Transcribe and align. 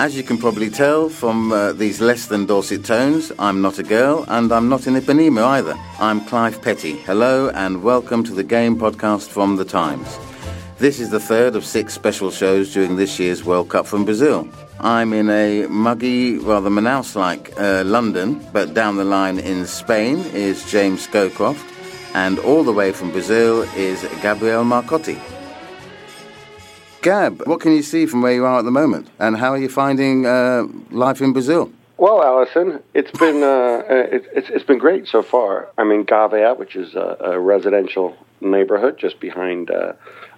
As 0.00 0.16
you 0.16 0.22
can 0.22 0.38
probably 0.38 0.70
tell 0.70 1.10
from 1.10 1.52
uh, 1.52 1.74
these 1.74 2.00
less 2.00 2.24
than 2.24 2.46
Dorset 2.46 2.86
tones, 2.86 3.32
I'm 3.38 3.60
not 3.60 3.78
a 3.78 3.82
girl 3.82 4.24
and 4.28 4.50
I'm 4.50 4.66
not 4.66 4.86
in 4.86 4.94
Ipanema 4.94 5.44
either. 5.44 5.74
I'm 5.98 6.24
Clive 6.24 6.62
Petty. 6.62 6.96
Hello 7.00 7.50
and 7.50 7.82
welcome 7.82 8.24
to 8.24 8.32
the 8.32 8.42
Game 8.42 8.78
Podcast 8.78 9.28
from 9.28 9.56
The 9.56 9.64
Times. 9.66 10.18
This 10.78 11.00
is 11.00 11.10
the 11.10 11.20
third 11.20 11.54
of 11.54 11.66
six 11.66 11.92
special 11.92 12.30
shows 12.30 12.72
during 12.72 12.96
this 12.96 13.18
year's 13.18 13.44
World 13.44 13.68
Cup 13.68 13.86
from 13.86 14.06
Brazil. 14.06 14.48
I'm 14.80 15.12
in 15.12 15.28
a 15.28 15.66
muggy, 15.66 16.38
rather 16.38 16.70
Manaus 16.70 17.14
like 17.14 17.52
uh, 17.60 17.84
London, 17.84 18.42
but 18.54 18.72
down 18.72 18.96
the 18.96 19.04
line 19.04 19.38
in 19.38 19.66
Spain 19.66 20.20
is 20.32 20.64
James 20.70 21.06
Scowcroft, 21.06 21.62
and 22.14 22.38
all 22.38 22.64
the 22.64 22.72
way 22.72 22.92
from 22.92 23.10
Brazil 23.10 23.64
is 23.76 24.00
Gabriel 24.22 24.64
Marcotti. 24.64 25.20
Gab, 27.02 27.46
what 27.46 27.60
can 27.60 27.72
you 27.72 27.82
see 27.82 28.04
from 28.04 28.20
where 28.20 28.34
you 28.34 28.44
are 28.44 28.58
at 28.58 28.64
the 28.66 28.70
moment, 28.70 29.08
and 29.18 29.36
how 29.38 29.52
are 29.52 29.58
you 29.58 29.70
finding 29.70 30.26
uh, 30.26 30.64
life 30.90 31.22
in 31.22 31.32
Brazil? 31.32 31.72
Well, 31.96 32.22
Alison, 32.22 32.82
it's 32.92 33.10
been 33.18 33.42
uh, 33.42 33.46
uh 33.90 34.16
it, 34.16 34.26
it's, 34.34 34.50
it's 34.50 34.64
been 34.64 34.78
great 34.78 35.08
so 35.08 35.22
far. 35.22 35.70
I'm 35.78 35.90
in 35.92 36.04
Gavea, 36.04 36.58
which 36.58 36.76
is 36.76 36.94
a, 36.94 37.16
a 37.20 37.40
residential 37.40 38.16
neighborhood 38.42 38.98
just 38.98 39.18
behind 39.18 39.70
uh, 39.70 39.94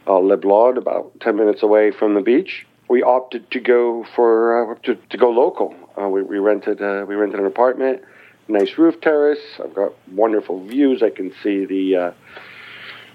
uh, 0.07 0.11
Leblon, 0.13 0.77
about 0.77 1.19
ten 1.21 1.37
minutes 1.37 1.65
away 1.65 1.91
from 1.91 2.15
the 2.15 2.21
beach. 2.21 2.65
We 2.89 3.03
opted 3.03 3.51
to 3.51 3.61
go 3.61 4.07
for 4.15 4.73
uh, 4.73 4.79
to, 4.85 4.95
to 4.95 5.17
go 5.17 5.31
local. 5.31 5.75
Uh, 6.01 6.09
we, 6.09 6.23
we 6.23 6.39
rented 6.39 6.81
uh, 6.81 7.05
we 7.09 7.17
rented 7.17 7.41
an 7.41 7.47
apartment, 7.47 8.03
nice 8.47 8.79
roof 8.79 9.01
terrace. 9.01 9.43
I've 9.63 9.75
got 9.75 9.95
wonderful 10.13 10.65
views. 10.65 11.03
I 11.03 11.11
can 11.11 11.33
see 11.43 11.65
the 11.65 12.15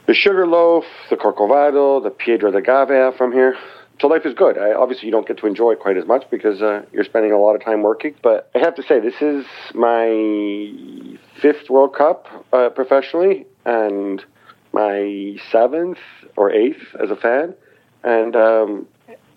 uh, 0.07 0.13
sugar 0.13 0.47
loaf, 0.47 0.85
the 1.09 1.15
Corcovado, 1.17 2.01
the 2.01 2.09
Piedra 2.09 2.51
de 2.51 2.61
Gavea 2.61 3.15
from 3.17 3.31
here. 3.31 3.57
So 3.99 4.07
life 4.07 4.25
is 4.25 4.33
good. 4.35 4.57
I, 4.59 4.73
obviously, 4.73 5.07
you 5.07 5.11
don't 5.11 5.27
get 5.27 5.37
to 5.39 5.47
enjoy 5.47 5.71
it 5.71 5.79
quite 5.79 5.97
as 5.97 6.05
much 6.05 6.29
because 6.29 6.61
uh, 6.61 6.83
you're 6.93 7.03
spending 7.03 7.31
a 7.31 7.37
lot 7.39 7.55
of 7.55 7.63
time 7.63 7.81
working. 7.81 8.13
But 8.21 8.49
I 8.53 8.59
have 8.59 8.75
to 8.75 8.83
say, 8.83 8.99
this 8.99 9.19
is 9.21 9.45
my 9.73 11.17
fifth 11.41 11.69
World 11.69 11.95
Cup 11.95 12.27
uh, 12.53 12.69
professionally 12.69 13.47
and 13.65 14.23
my 14.71 15.37
seventh 15.51 15.97
or 16.35 16.51
eighth 16.51 16.95
as 17.01 17.09
a 17.09 17.15
fan. 17.15 17.55
And 18.03 18.35
um, 18.35 18.87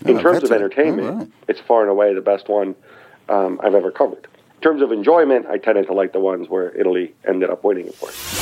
in 0.04 0.18
Oh, 0.18 0.20
terms 0.22 0.42
of 0.44 0.52
entertainment, 0.52 1.18
right. 1.18 1.28
it's 1.48 1.60
far 1.60 1.80
and 1.80 1.90
away 1.90 2.12
the 2.14 2.20
best 2.20 2.48
one 2.48 2.74
um, 3.30 3.60
I've 3.62 3.74
ever 3.74 3.90
covered. 3.90 4.26
In 4.56 4.60
terms 4.60 4.82
of 4.82 4.92
enjoyment, 4.92 5.46
I 5.46 5.56
tended 5.56 5.86
to 5.86 5.94
like 5.94 6.12
the 6.12 6.20
ones 6.20 6.48
where 6.50 6.70
Italy 6.78 7.14
ended 7.26 7.48
up 7.48 7.64
winning, 7.64 7.88
of 7.88 7.98
course. 7.98 8.39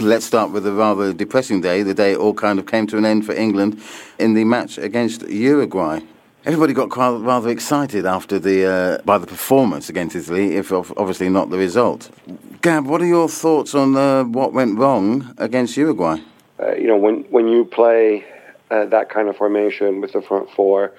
Let's 0.00 0.24
start 0.24 0.52
with 0.52 0.66
a 0.66 0.72
rather 0.72 1.12
depressing 1.12 1.60
day, 1.60 1.82
the 1.82 1.94
day 1.94 2.12
it 2.12 2.18
all 2.18 2.34
kind 2.34 2.58
of 2.58 2.66
came 2.66 2.86
to 2.88 2.96
an 2.96 3.04
end 3.04 3.26
for 3.26 3.34
England 3.34 3.80
in 4.18 4.34
the 4.34 4.44
match 4.44 4.78
against 4.78 5.28
Uruguay. 5.28 6.00
Everybody 6.44 6.72
got 6.72 6.88
quite 6.90 7.16
rather 7.18 7.48
excited 7.48 8.06
after 8.06 8.38
the 8.38 8.64
uh, 8.64 9.02
by 9.04 9.18
the 9.18 9.26
performance 9.26 9.88
against 9.88 10.14
Italy, 10.14 10.56
if 10.56 10.72
obviously 10.72 11.28
not 11.28 11.50
the 11.50 11.58
result. 11.58 12.10
Gab, 12.62 12.86
what 12.86 13.02
are 13.02 13.06
your 13.06 13.28
thoughts 13.28 13.74
on 13.74 13.96
uh, 13.96 14.24
what 14.24 14.52
went 14.52 14.78
wrong 14.78 15.34
against 15.38 15.76
Uruguay? 15.76 16.18
uh, 16.60 16.74
you 16.74 16.86
know, 16.86 16.96
when 16.96 17.24
when 17.30 17.48
you 17.48 17.64
play 17.64 18.24
uh, 18.70 18.86
that 18.86 19.10
kind 19.10 19.28
of 19.28 19.36
formation 19.36 20.00
with 20.00 20.12
the 20.12 20.22
front 20.22 20.50
four, 20.50 20.92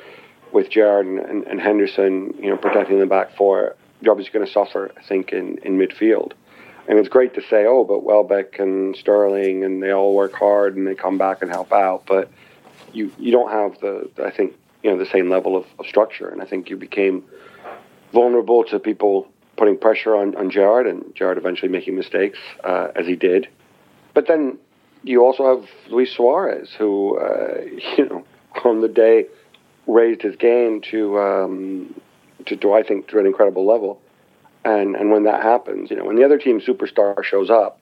with 0.51 0.69
Gerrard 0.69 1.05
and, 1.05 1.43
and, 1.45 1.61
Henderson, 1.61 2.33
you 2.39 2.49
know, 2.49 2.57
protecting 2.57 2.99
the 2.99 3.05
back 3.05 3.35
four, 3.35 3.75
you're 4.01 4.11
obviously 4.11 4.33
going 4.33 4.45
to 4.45 4.51
suffer. 4.51 4.91
I 4.97 5.01
think 5.01 5.31
in, 5.31 5.57
in 5.59 5.77
midfield, 5.77 6.33
and 6.89 6.97
it's 6.97 7.07
great 7.07 7.35
to 7.35 7.41
say, 7.41 7.67
oh, 7.67 7.83
but 7.83 8.03
Welbeck 8.03 8.57
and 8.57 8.95
Sterling 8.95 9.63
and 9.63 9.81
they 9.81 9.91
all 9.91 10.15
work 10.15 10.33
hard 10.33 10.75
and 10.75 10.87
they 10.87 10.95
come 10.95 11.19
back 11.19 11.43
and 11.43 11.51
help 11.51 11.71
out, 11.71 12.03
but 12.07 12.31
you 12.91 13.11
you 13.19 13.31
don't 13.31 13.51
have 13.51 13.79
the 13.79 14.09
I 14.25 14.31
think 14.31 14.57
you 14.81 14.89
know 14.89 14.97
the 14.97 15.05
same 15.05 15.29
level 15.29 15.55
of, 15.55 15.67
of 15.77 15.85
structure, 15.85 16.27
and 16.27 16.41
I 16.41 16.45
think 16.45 16.69
you 16.71 16.77
became 16.77 17.23
vulnerable 18.11 18.63
to 18.65 18.79
people 18.79 19.27
putting 19.55 19.77
pressure 19.77 20.15
on 20.15 20.35
on 20.35 20.49
Gerrard 20.49 20.87
and 20.87 21.13
Gerrard 21.13 21.37
eventually 21.37 21.71
making 21.71 21.95
mistakes 21.95 22.39
uh, 22.63 22.87
as 22.95 23.05
he 23.05 23.15
did, 23.15 23.47
but 24.15 24.25
then 24.27 24.57
you 25.03 25.23
also 25.23 25.57
have 25.57 25.69
Luis 25.91 26.11
Suarez, 26.11 26.73
who 26.75 27.19
uh, 27.19 27.61
you 27.97 28.09
know 28.09 28.25
on 28.65 28.81
the 28.81 28.87
day 28.87 29.27
raised 29.85 30.23
his 30.23 30.35
game 30.37 30.81
to 30.89 31.19
um, 31.19 32.01
to, 32.47 32.55
to 32.55 32.73
I 32.73 32.81
think 32.81 33.09
to 33.09 33.19
an 33.19 33.27
incredible 33.27 33.67
level, 33.67 34.01
and 34.65 34.95
and 34.95 35.11
when 35.11 35.23
that 35.23 35.41
happens, 35.41 35.89
you 35.89 35.95
know 35.95 36.05
when 36.05 36.15
the 36.15 36.23
other 36.23 36.37
team 36.37 36.59
superstar 36.59 37.23
shows 37.23 37.49
up, 37.49 37.79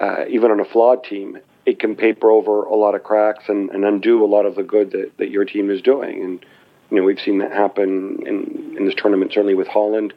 uh, 0.00 0.24
even 0.28 0.50
on 0.50 0.60
a 0.60 0.64
flawed 0.64 1.04
team, 1.04 1.38
it 1.66 1.78
can 1.78 1.96
paper 1.96 2.30
over 2.30 2.64
a 2.64 2.74
lot 2.74 2.94
of 2.94 3.02
cracks 3.02 3.44
and, 3.48 3.70
and 3.70 3.84
undo 3.84 4.24
a 4.24 4.26
lot 4.26 4.46
of 4.46 4.54
the 4.54 4.62
good 4.62 4.90
that, 4.92 5.16
that 5.18 5.30
your 5.30 5.44
team 5.44 5.70
is 5.70 5.82
doing, 5.82 6.22
and 6.22 6.44
you 6.90 6.96
know 6.98 7.02
we've 7.04 7.20
seen 7.20 7.38
that 7.38 7.52
happen 7.52 8.18
in 8.26 8.76
in 8.76 8.86
this 8.86 8.94
tournament 8.94 9.32
certainly 9.32 9.54
with 9.54 9.68
Holland 9.68 10.12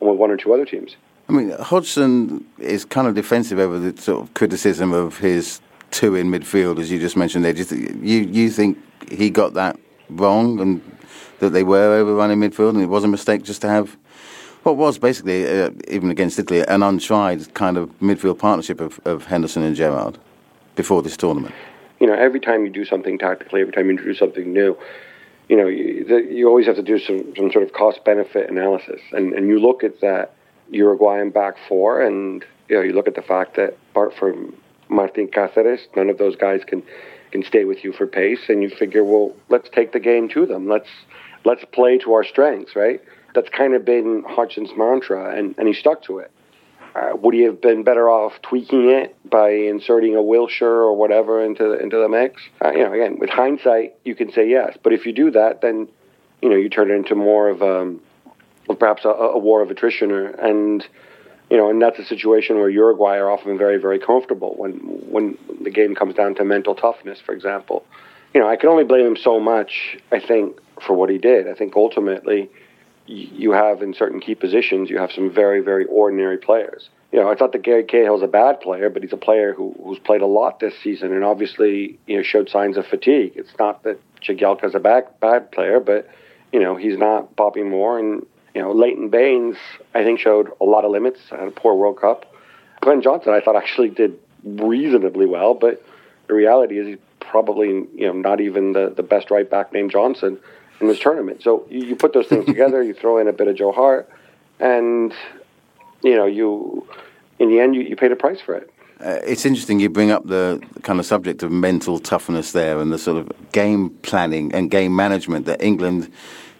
and 0.00 0.10
with 0.10 0.18
one 0.18 0.30
or 0.30 0.36
two 0.36 0.52
other 0.52 0.64
teams. 0.64 0.96
I 1.28 1.32
mean, 1.32 1.50
Hodgson 1.50 2.46
is 2.58 2.86
kind 2.86 3.06
of 3.06 3.14
defensive 3.14 3.58
over 3.58 3.78
the 3.78 4.00
sort 4.00 4.22
of 4.22 4.32
criticism 4.32 4.92
of 4.92 5.18
his 5.18 5.60
two 5.90 6.14
in 6.14 6.30
midfield, 6.30 6.78
as 6.78 6.90
you 6.90 6.98
just 6.98 7.16
mentioned 7.16 7.44
there. 7.44 7.52
Th- 7.52 7.70
you, 7.70 8.20
you 8.20 8.50
think 8.50 8.78
he 9.10 9.28
got 9.28 9.54
that 9.54 9.78
wrong 10.08 10.58
and 10.60 10.98
that 11.40 11.50
they 11.50 11.62
were 11.62 11.94
overrunning 11.98 12.38
midfield 12.38 12.70
and 12.70 12.82
it 12.82 12.86
was 12.86 13.04
a 13.04 13.08
mistake 13.08 13.42
just 13.42 13.60
to 13.62 13.68
have 13.68 13.96
what 14.68 14.76
was 14.76 14.98
basically, 14.98 15.46
uh, 15.46 15.70
even 15.88 16.10
against 16.10 16.38
Italy, 16.38 16.60
an 16.60 16.82
untried 16.82 17.52
kind 17.54 17.76
of 17.76 17.90
midfield 18.00 18.38
partnership 18.38 18.80
of, 18.80 19.00
of 19.04 19.26
Henderson 19.26 19.62
and 19.62 19.74
Gerrard 19.74 20.18
before 20.76 21.02
this 21.02 21.16
tournament? 21.16 21.54
you 22.00 22.06
know, 22.06 22.14
every 22.14 22.40
time 22.40 22.64
you 22.64 22.70
do 22.70 22.84
something 22.84 23.18
tactically, 23.18 23.60
every 23.60 23.72
time 23.72 23.86
you 23.86 23.90
introduce 23.92 24.18
something 24.18 24.52
new, 24.52 24.76
you 25.48 25.56
know, 25.56 25.66
you, 25.66 26.04
the, 26.04 26.32
you 26.32 26.48
always 26.48 26.66
have 26.66 26.76
to 26.76 26.82
do 26.82 26.98
some, 26.98 27.34
some 27.36 27.50
sort 27.50 27.64
of 27.64 27.72
cost 27.72 28.04
benefit 28.04 28.50
analysis. 28.50 29.00
And, 29.12 29.32
and 29.32 29.48
you 29.48 29.58
look 29.58 29.82
at 29.82 30.00
that 30.00 30.34
Uruguayan 30.70 31.30
back 31.30 31.56
four, 31.68 32.02
and, 32.02 32.44
you 32.68 32.76
know, 32.76 32.82
you 32.82 32.92
look 32.92 33.08
at 33.08 33.14
the 33.14 33.22
fact 33.22 33.56
that 33.56 33.76
apart 33.90 34.14
from 34.14 34.54
Martin 34.88 35.28
Cáceres, 35.28 35.80
none 35.96 36.08
of 36.08 36.18
those 36.18 36.36
guys 36.36 36.62
can, 36.64 36.82
can 37.32 37.42
stay 37.42 37.64
with 37.64 37.82
you 37.82 37.92
for 37.92 38.06
pace. 38.06 38.40
And 38.48 38.62
you 38.62 38.70
figure, 38.70 39.02
well, 39.02 39.34
let's 39.48 39.68
take 39.70 39.92
the 39.92 40.00
game 40.00 40.28
to 40.30 40.46
them. 40.46 40.68
Let's, 40.68 40.88
let's 41.44 41.64
play 41.72 41.98
to 41.98 42.12
our 42.12 42.24
strengths, 42.24 42.76
right? 42.76 43.00
That's 43.34 43.48
kind 43.50 43.74
of 43.74 43.84
been 43.84 44.24
Hodgson's 44.26 44.70
mantra, 44.76 45.36
and, 45.36 45.54
and 45.58 45.68
he 45.68 45.74
stuck 45.74 46.02
to 46.04 46.18
it. 46.18 46.30
Uh, 46.94 47.14
would 47.16 47.34
he 47.34 47.42
have 47.42 47.60
been 47.60 47.84
better 47.84 48.08
off 48.08 48.40
tweaking 48.42 48.88
it 48.88 49.14
by 49.28 49.50
inserting 49.50 50.16
a 50.16 50.18
Wilshere 50.18 50.62
or 50.62 50.96
whatever 50.96 51.44
into 51.44 51.74
into 51.74 51.96
the 51.96 52.08
mix? 52.08 52.42
Uh, 52.64 52.70
you 52.72 52.78
know, 52.78 52.92
again, 52.92 53.18
with 53.18 53.30
hindsight, 53.30 53.94
you 54.04 54.14
can 54.14 54.32
say 54.32 54.48
yes, 54.48 54.76
but 54.82 54.92
if 54.92 55.06
you 55.06 55.12
do 55.12 55.30
that, 55.30 55.60
then 55.60 55.88
you 56.42 56.48
know 56.48 56.56
you 56.56 56.68
turn 56.68 56.90
it 56.90 56.94
into 56.94 57.14
more 57.14 57.48
of 57.50 57.62
um, 57.62 58.00
perhaps 58.78 59.04
a, 59.04 59.08
a 59.08 59.38
war 59.38 59.62
of 59.62 59.70
attrition, 59.70 60.10
or, 60.10 60.28
and 60.28 60.86
you 61.50 61.56
know, 61.56 61.70
and 61.70 61.80
that's 61.80 61.98
a 61.98 62.04
situation 62.04 62.56
where 62.56 62.70
Uruguay 62.70 63.16
are 63.16 63.30
often 63.30 63.58
very 63.58 63.76
very 63.76 63.98
comfortable 63.98 64.54
when 64.56 64.72
when 65.10 65.38
the 65.62 65.70
game 65.70 65.94
comes 65.94 66.14
down 66.14 66.34
to 66.36 66.44
mental 66.44 66.74
toughness, 66.74 67.20
for 67.20 67.32
example. 67.32 67.84
You 68.34 68.40
know, 68.40 68.48
I 68.48 68.56
can 68.56 68.68
only 68.70 68.84
blame 68.84 69.06
him 69.06 69.16
so 69.16 69.40
much. 69.40 69.98
I 70.10 70.20
think 70.20 70.58
for 70.82 70.94
what 70.94 71.10
he 71.10 71.18
did. 71.18 71.48
I 71.48 71.54
think 71.54 71.76
ultimately 71.76 72.50
you 73.08 73.52
have 73.52 73.80
in 73.82 73.94
certain 73.94 74.20
key 74.20 74.34
positions, 74.34 74.90
you 74.90 74.98
have 74.98 75.10
some 75.10 75.32
very, 75.32 75.60
very 75.60 75.86
ordinary 75.86 76.36
players. 76.36 76.90
You 77.10 77.20
know, 77.20 77.30
it's 77.30 77.40
not 77.40 77.52
that 77.52 77.62
Gary 77.62 77.84
Cahill's 77.84 78.22
a 78.22 78.26
bad 78.26 78.60
player, 78.60 78.90
but 78.90 79.02
he's 79.02 79.14
a 79.14 79.18
player 79.18 79.54
who, 79.54 79.74
who's 79.82 79.98
played 79.98 80.20
a 80.20 80.26
lot 80.26 80.60
this 80.60 80.74
season 80.82 81.14
and 81.14 81.24
obviously, 81.24 81.98
you 82.06 82.18
know, 82.18 82.22
showed 82.22 82.50
signs 82.50 82.76
of 82.76 82.86
fatigue. 82.86 83.32
It's 83.34 83.52
not 83.58 83.82
that 83.84 83.98
Jagielka's 84.20 84.74
a 84.74 84.78
bad, 84.78 85.08
bad 85.20 85.50
player, 85.50 85.80
but, 85.80 86.08
you 86.52 86.60
know, 86.60 86.76
he's 86.76 86.98
not 86.98 87.34
Bobby 87.34 87.62
Moore. 87.62 87.98
And, 87.98 88.26
you 88.54 88.60
know, 88.60 88.72
Leighton 88.72 89.08
Baines, 89.08 89.56
I 89.94 90.04
think, 90.04 90.20
showed 90.20 90.50
a 90.60 90.64
lot 90.64 90.84
of 90.84 90.90
limits. 90.90 91.20
Had 91.30 91.48
a 91.48 91.50
poor 91.50 91.74
World 91.74 91.98
Cup. 91.98 92.26
Glenn 92.82 93.00
Johnson, 93.00 93.32
I 93.32 93.40
thought, 93.40 93.56
actually 93.56 93.88
did 93.88 94.18
reasonably 94.44 95.24
well. 95.24 95.54
But 95.54 95.82
the 96.26 96.34
reality 96.34 96.78
is 96.78 96.86
he's 96.88 96.98
probably, 97.20 97.68
you 97.68 98.06
know, 98.06 98.12
not 98.12 98.42
even 98.42 98.74
the, 98.74 98.92
the 98.94 99.02
best 99.02 99.30
right 99.30 99.48
back 99.48 99.72
named 99.72 99.92
Johnson 99.92 100.38
in 100.80 100.88
this 100.88 100.98
tournament. 100.98 101.42
So 101.42 101.66
you, 101.70 101.86
you 101.86 101.96
put 101.96 102.12
those 102.12 102.26
things 102.26 102.46
together, 102.54 102.82
you 102.82 102.94
throw 102.94 103.18
in 103.18 103.28
a 103.28 103.32
bit 103.32 103.48
of 103.48 103.56
Joe 103.56 103.72
Hart, 103.72 104.08
and, 104.60 105.12
you 106.02 106.16
know, 106.16 106.26
you, 106.26 106.86
in 107.38 107.48
the 107.48 107.60
end, 107.60 107.74
you, 107.74 107.82
you 107.82 107.96
pay 107.96 108.08
the 108.08 108.16
price 108.16 108.40
for 108.40 108.54
it. 108.54 108.70
Uh, 109.00 109.20
it's 109.24 109.46
interesting 109.46 109.78
you 109.78 109.88
bring 109.88 110.10
up 110.10 110.26
the 110.26 110.60
kind 110.82 110.98
of 110.98 111.06
subject 111.06 111.44
of 111.44 111.52
mental 111.52 112.00
toughness 112.00 112.50
there 112.50 112.80
and 112.80 112.92
the 112.92 112.98
sort 112.98 113.16
of 113.16 113.52
game 113.52 113.90
planning 114.02 114.52
and 114.52 114.72
game 114.72 114.94
management 114.94 115.46
that 115.46 115.62
England 115.62 116.10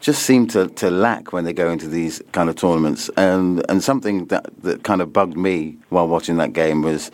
just 0.01 0.23
seem 0.23 0.47
to, 0.47 0.69
to 0.69 0.89
lack 0.89 1.33
when 1.33 1.45
they 1.45 1.53
go 1.53 1.69
into 1.69 1.89
these 1.89 2.23
kind 2.31 2.49
of 2.49 2.55
tournaments. 2.55 3.11
And 3.17 3.69
and 3.69 3.83
something 3.83 4.27
that, 4.27 4.47
that 4.63 4.85
kind 4.85 5.03
of 5.03 5.13
bugged 5.13 5.37
me 5.37 5.79
while 5.89 6.07
watching 6.07 6.37
that 6.37 6.53
game 6.53 6.83
was 6.83 7.11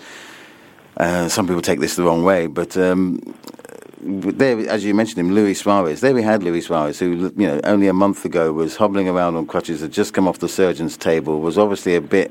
uh, 0.99 1.29
some 1.29 1.47
people 1.47 1.63
take 1.63 1.81
this 1.81 1.97
the 1.97 2.03
wrong 2.03 2.23
way, 2.23 2.47
but 2.47 2.77
um, 2.77 3.19
there, 4.05 4.59
as 4.69 4.85
you 4.85 4.95
mentioned 4.95 5.19
him, 5.19 5.35
Luis 5.35 5.61
Suarez. 5.61 6.01
There 6.01 6.15
we 6.15 6.23
had 6.23 6.43
Luis 6.43 6.67
Suarez, 6.67 6.99
who 6.99 7.33
you 7.37 7.47
know 7.47 7.61
only 7.65 7.89
a 7.89 7.93
month 7.93 8.25
ago 8.25 8.53
was 8.53 8.77
hobbling 8.77 9.09
around 9.09 9.37
on 9.37 9.47
crutches, 9.47 9.81
had 9.81 9.93
just 9.93 10.13
come 10.13 10.29
off 10.29 10.39
the 10.39 10.49
surgeon's 10.49 10.97
table, 10.97 11.41
was 11.41 11.57
obviously 11.57 11.95
a 11.95 12.01
bit 12.01 12.31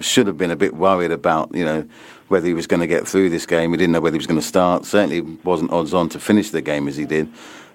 should 0.00 0.26
have 0.26 0.38
been 0.38 0.50
a 0.50 0.56
bit 0.56 0.74
worried 0.74 1.12
about 1.12 1.54
you 1.54 1.64
know 1.64 1.86
whether 2.28 2.46
he 2.46 2.54
was 2.54 2.66
going 2.66 2.80
to 2.80 2.86
get 2.86 3.06
through 3.06 3.28
this 3.28 3.44
game. 3.44 3.72
He 3.72 3.76
didn't 3.76 3.92
know 3.92 4.00
whether 4.00 4.14
he 4.14 4.18
was 4.18 4.26
going 4.26 4.40
to 4.40 4.46
start. 4.46 4.86
Certainly 4.86 5.20
wasn't 5.44 5.70
odds 5.70 5.92
on 5.92 6.08
to 6.10 6.18
finish 6.18 6.50
the 6.50 6.62
game 6.62 6.88
as 6.88 6.96
he 6.96 7.04
did. 7.04 7.30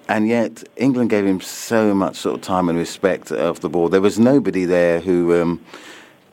And 0.09 0.27
yet 0.27 0.63
England 0.77 1.09
gave 1.09 1.25
him 1.25 1.41
so 1.41 1.93
much 1.93 2.15
sort 2.15 2.35
of 2.35 2.41
time 2.41 2.69
and 2.69 2.77
respect 2.77 3.31
off 3.31 3.59
the 3.59 3.69
ball. 3.69 3.89
There 3.89 4.01
was 4.01 4.17
nobody 4.19 4.65
there 4.65 4.99
who. 4.99 5.41
Um, 5.41 5.65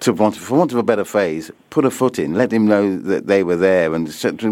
to 0.04 0.12
want, 0.12 0.36
for 0.36 0.58
want 0.58 0.70
of 0.72 0.78
a 0.78 0.82
better 0.82 1.04
phrase, 1.04 1.50
put 1.70 1.84
a 1.84 1.90
foot 1.90 2.18
in, 2.18 2.34
let 2.34 2.52
him 2.52 2.66
know 2.66 2.98
that 2.98 3.26
they 3.26 3.42
were 3.42 3.56
there, 3.56 3.94
and 3.94 4.06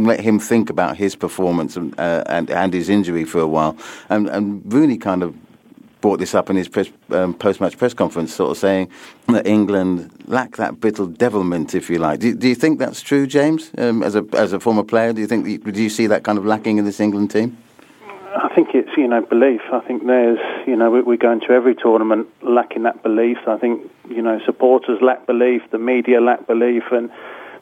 let 0.06 0.20
him 0.20 0.38
think 0.38 0.70
about 0.70 0.96
his 0.96 1.14
performance 1.14 1.76
and, 1.76 1.99
uh, 2.00 2.25
and, 2.26 2.50
and 2.50 2.72
his 2.72 2.88
injury 2.88 3.25
for 3.25 3.40
a 3.40 3.46
while. 3.46 3.76
And, 4.08 4.28
and 4.28 4.72
Rooney 4.72 4.96
kind 4.96 5.22
of 5.22 5.37
brought 6.00 6.19
this 6.19 6.34
up 6.34 6.49
in 6.49 6.56
his 6.56 6.69
press, 6.69 6.88
um, 7.10 7.34
post-match 7.34 7.76
press 7.76 7.93
conference, 7.93 8.34
sort 8.34 8.50
of 8.50 8.56
saying 8.56 8.90
that 9.28 9.46
England 9.46 10.10
lack 10.26 10.56
that 10.56 10.82
of 10.82 11.19
devilment, 11.19 11.75
if 11.75 11.90
you 11.90 11.98
like. 11.98 12.20
Do, 12.20 12.34
do 12.34 12.48
you 12.48 12.55
think 12.55 12.78
that's 12.78 13.02
true, 13.02 13.26
James? 13.26 13.70
Um, 13.76 14.02
as 14.02 14.16
a 14.16 14.25
as 14.32 14.52
a 14.52 14.58
former 14.58 14.82
player, 14.82 15.12
do 15.12 15.20
you 15.20 15.26
think 15.26 15.44
do 15.64 15.82
you 15.82 15.90
see 15.90 16.06
that 16.08 16.25
kind 16.25 16.38
of 16.38 16.44
lacking 16.44 16.78
in 16.78 16.84
this 16.84 16.98
England 16.98 17.31
team? 17.31 17.56
I 18.34 18.48
think 18.55 18.70
it's 18.75 18.90
you 18.96 19.06
know 19.06 19.20
belief. 19.22 19.60
I 19.72 19.81
think 19.81 20.06
there's 20.06 20.40
you 20.66 20.76
know 20.76 20.90
we, 20.90 21.02
we 21.02 21.16
go 21.16 21.31
into 21.31 21.50
every 21.50 21.75
tournament 21.75 22.28
lacking 22.43 22.82
that 22.82 23.02
belief. 23.02 23.38
I 23.46 23.58
think 23.58 23.90
you 24.14 24.22
know 24.22 24.40
supporters 24.44 25.00
lack 25.02 25.26
belief, 25.26 25.62
the 25.70 25.78
media 25.78 26.20
lack 26.20 26.46
belief, 26.46 26.84
and 26.90 27.10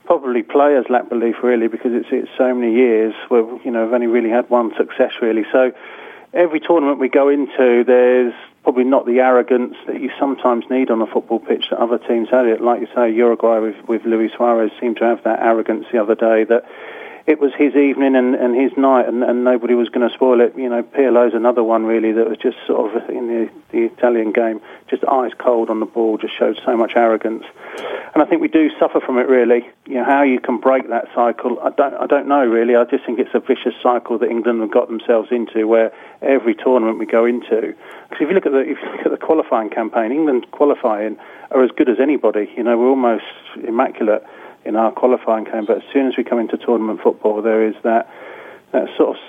probably 0.04 0.42
players 0.42 0.86
lack 0.88 1.08
belief 1.08 1.36
really 1.42 1.68
because 1.68 1.92
it's 1.92 2.08
it's 2.10 2.30
so 2.36 2.54
many 2.54 2.74
years 2.74 3.14
where 3.28 3.42
you 3.64 3.70
know 3.70 3.84
we've 3.84 3.94
only 3.94 4.06
really 4.06 4.30
had 4.30 4.48
one 4.50 4.72
success 4.76 5.12
really. 5.22 5.44
So 5.52 5.72
every 6.32 6.60
tournament 6.60 6.98
we 6.98 7.08
go 7.08 7.28
into, 7.28 7.84
there's 7.84 8.34
probably 8.62 8.84
not 8.84 9.06
the 9.06 9.20
arrogance 9.20 9.74
that 9.86 10.00
you 10.00 10.10
sometimes 10.18 10.64
need 10.70 10.90
on 10.90 11.00
a 11.00 11.06
football 11.06 11.38
pitch 11.38 11.66
that 11.70 11.78
other 11.78 11.98
teams 11.98 12.28
have 12.30 12.46
it. 12.46 12.60
Like 12.60 12.80
you 12.80 12.88
say, 12.94 13.10
Uruguay 13.10 13.58
with, 13.58 13.88
with 13.88 14.04
Luis 14.04 14.32
Suarez 14.36 14.70
seemed 14.80 14.98
to 14.98 15.04
have 15.04 15.24
that 15.24 15.40
arrogance 15.40 15.86
the 15.90 16.00
other 16.00 16.14
day 16.14 16.44
that 16.44 16.64
it 17.30 17.38
was 17.38 17.52
his 17.56 17.76
evening 17.76 18.16
and, 18.16 18.34
and 18.34 18.60
his 18.60 18.76
night, 18.76 19.06
and, 19.06 19.22
and 19.22 19.44
nobody 19.44 19.74
was 19.74 19.88
going 19.88 20.06
to 20.06 20.12
spoil 20.12 20.40
it. 20.40 20.52
You 20.56 20.68
know, 20.68 20.82
Pirlo's 20.82 21.32
another 21.32 21.62
one 21.62 21.86
really 21.86 22.10
that 22.10 22.28
was 22.28 22.38
just 22.38 22.56
sort 22.66 22.90
of 22.90 23.08
in 23.08 23.28
the, 23.28 23.50
the 23.70 23.84
Italian 23.84 24.32
game, 24.32 24.60
just 24.88 25.04
eyes 25.04 25.30
cold 25.38 25.70
on 25.70 25.78
the 25.78 25.86
ball, 25.86 26.18
just 26.18 26.36
showed 26.36 26.60
so 26.66 26.76
much 26.76 26.94
arrogance. 26.96 27.44
And 28.12 28.20
I 28.20 28.26
think 28.26 28.42
we 28.42 28.48
do 28.48 28.68
suffer 28.80 28.98
from 28.98 29.16
it 29.18 29.28
really. 29.28 29.64
You 29.86 29.94
know, 29.94 30.04
how 30.04 30.22
you 30.22 30.40
can 30.40 30.58
break 30.58 30.88
that 30.88 31.06
cycle, 31.14 31.60
I 31.60 31.70
don't, 31.70 31.94
I 31.94 32.06
don't 32.06 32.26
know 32.26 32.44
really. 32.44 32.74
I 32.74 32.82
just 32.82 33.06
think 33.06 33.20
it's 33.20 33.30
a 33.32 33.38
vicious 33.38 33.74
cycle 33.80 34.18
that 34.18 34.28
England 34.28 34.60
have 34.60 34.72
got 34.72 34.88
themselves 34.88 35.28
into, 35.30 35.68
where 35.68 35.92
every 36.22 36.56
tournament 36.56 36.98
we 36.98 37.06
go 37.06 37.24
into, 37.26 37.76
because 38.08 38.22
if 38.22 38.28
you 38.28 38.34
look 38.34 38.46
at 38.46 38.52
the 38.52 38.58
if 38.58 38.78
you 38.82 38.90
look 38.90 39.06
at 39.06 39.12
the 39.12 39.24
qualifying 39.24 39.70
campaign, 39.70 40.10
England 40.10 40.50
qualifying 40.50 41.16
are 41.52 41.62
as 41.62 41.70
good 41.76 41.88
as 41.88 42.00
anybody. 42.00 42.50
You 42.56 42.64
know, 42.64 42.76
we're 42.76 42.88
almost 42.88 43.24
immaculate 43.62 44.24
in 44.64 44.76
our 44.76 44.92
qualifying 44.92 45.44
game. 45.44 45.64
But 45.66 45.78
as 45.78 45.82
soon 45.92 46.06
as 46.06 46.16
we 46.16 46.24
come 46.24 46.38
into 46.38 46.56
tournament 46.56 47.00
football, 47.02 47.42
there 47.42 47.66
is 47.66 47.74
that 47.82 48.10
that 48.72 48.88
sort 48.96 49.16
of 49.16 49.22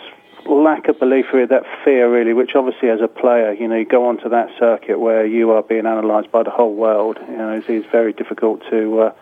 lack 0.46 0.88
of 0.88 1.00
belief, 1.00 1.26
really, 1.34 1.48
that 1.48 1.64
fear, 1.84 2.12
really, 2.12 2.34
which 2.34 2.52
obviously 2.56 2.90
as 2.90 3.00
a 3.02 3.08
player, 3.08 3.54
you 3.54 3.68
know, 3.68 3.76
you 3.76 3.86
go 3.86 4.08
onto 4.08 4.30
that 4.30 4.50
circuit 4.60 5.00
where 5.00 5.26
you 5.26 5.52
are 5.52 5.64
being 5.64 5.86
analysed 5.86 6.32
by 6.32 6.44
the 6.44 6.50
whole 6.50 6.74
world. 6.74 7.18
You 7.28 7.38
know, 7.38 7.52
it's, 7.52 7.68
it's 7.70 7.88
very 7.92 8.14
difficult 8.14 8.62
to 8.70 9.00
uh, 9.00 9.14